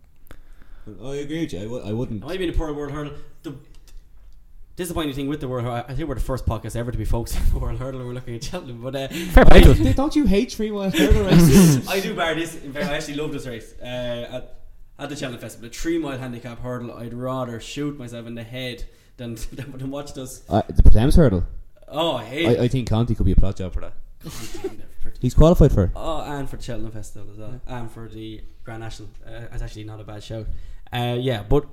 [1.04, 1.60] I agree with you.
[1.60, 2.22] I, w- I wouldn't.
[2.22, 3.12] It might have been a poor World Hurdle.
[3.44, 3.54] The
[4.76, 7.04] disappointing thing with the World Hurdle, I think we're the first podcast ever to be
[7.04, 8.00] focused on the World Hurdle.
[8.00, 9.94] and We're looking at Cheltenham, but uh, Fair play to us.
[9.94, 11.86] Don't you hate three mile hurdle races?
[11.88, 12.54] I do bar this.
[12.62, 13.74] In fact, I actually love this race.
[13.80, 14.58] Uh, at,
[14.98, 18.44] at the Cheltenham Festival, a three mile handicap hurdle, I'd rather shoot myself in the
[18.44, 18.84] head
[19.16, 20.42] than than, than watch this.
[20.48, 21.44] uh, the Thames hurdle.
[21.88, 22.46] Oh, I hate.
[22.58, 23.92] I, I think Conti could be a plot job for that.
[25.20, 25.90] He's qualified for it.
[25.96, 29.08] Oh, and for the Cheltenham Festival as well, and for the Grand National.
[29.26, 30.46] Uh, it's actually not a bad show.
[30.92, 31.66] Uh, yeah, but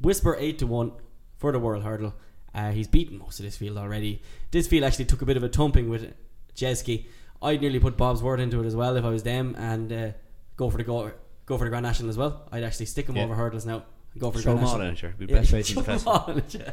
[0.00, 0.92] Whisper eight to one
[1.38, 2.14] for the World Hurdle.
[2.56, 4.22] Uh, he's beaten most of this field already.
[4.50, 6.12] This field actually took a bit of a thumping with
[6.56, 7.06] Jezki.
[7.42, 10.08] I'd nearly put Bobs Worth into it as well if I was them, and uh,
[10.56, 11.12] go for the go,
[11.44, 12.48] go for the Grand National as well.
[12.50, 13.24] I'd actually stick him Yeah.
[13.24, 13.84] over hurdles now.
[14.18, 14.88] Go for the Throw Grand National.
[14.88, 15.10] in, sure.
[15.18, 16.70] Be best race in the come on, yeah.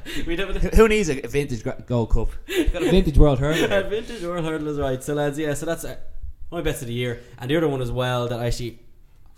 [0.72, 2.30] A, Who needs a vintage gold cup?
[2.72, 3.66] Got a vintage world hurdle.
[3.74, 5.04] a vintage World Hurdle is right.
[5.04, 5.98] So lads, yeah, so that's uh,
[6.50, 7.20] my best of the year.
[7.38, 8.80] And the other one as well that I actually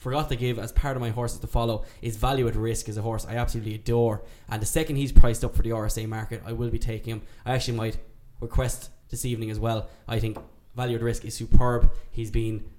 [0.05, 2.95] forgot to give as part of my horses to follow is Value at Risk is
[2.95, 4.21] a horse I absolutely adore.
[4.47, 7.21] And the second he's priced up for the RSA market, I will be taking him.
[7.43, 7.97] I actually might
[8.39, 9.89] request this evening as well.
[10.07, 10.37] I think
[10.75, 11.91] Value at Risk is superb.
[12.11, 12.69] He's been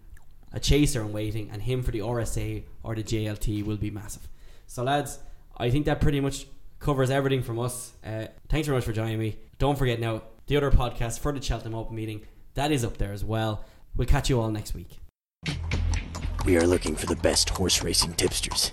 [0.52, 4.28] a chaser and waiting, and him for the RSA or the JLT will be massive.
[4.68, 5.18] So lads,
[5.56, 6.46] I think that pretty much
[6.78, 7.92] covers everything from us.
[8.04, 9.36] Uh, thanks very much for joining me.
[9.58, 12.20] Don't forget now the other podcast for the Cheltenham Open meeting
[12.54, 13.64] that is up there as well.
[13.96, 15.00] We'll catch you all next week.
[16.46, 18.70] We are looking for the best horse racing tipsters.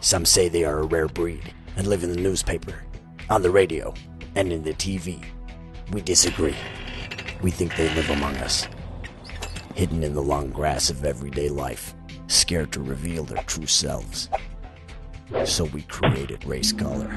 [0.00, 2.82] Some say they are a rare breed and live in the newspaper,
[3.30, 3.94] on the radio,
[4.34, 5.24] and in the TV.
[5.92, 6.56] We disagree.
[7.40, 8.66] We think they live among us,
[9.76, 11.94] hidden in the long grass of everyday life,
[12.26, 14.28] scared to reveal their true selves.
[15.44, 17.12] So we created Racecaller,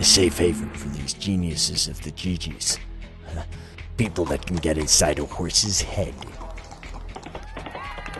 [0.00, 2.76] a safe haven for these geniuses of the GGs.
[3.96, 6.14] People that can get inside a horse's head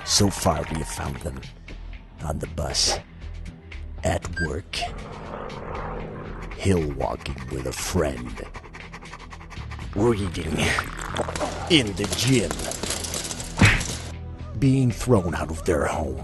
[0.05, 1.41] so far, we have found them
[2.25, 2.99] on the bus,
[4.05, 4.77] at work,
[6.57, 8.43] hill walking with a friend,
[9.95, 10.59] reading
[11.71, 12.51] in the gym,
[14.59, 16.21] being thrown out of their home.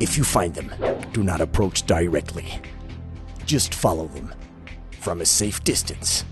[0.00, 0.72] If you find them,
[1.12, 2.60] do not approach directly.
[3.44, 4.32] Just follow them
[5.00, 6.24] from a safe distance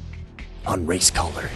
[0.67, 1.51] on Racecaller.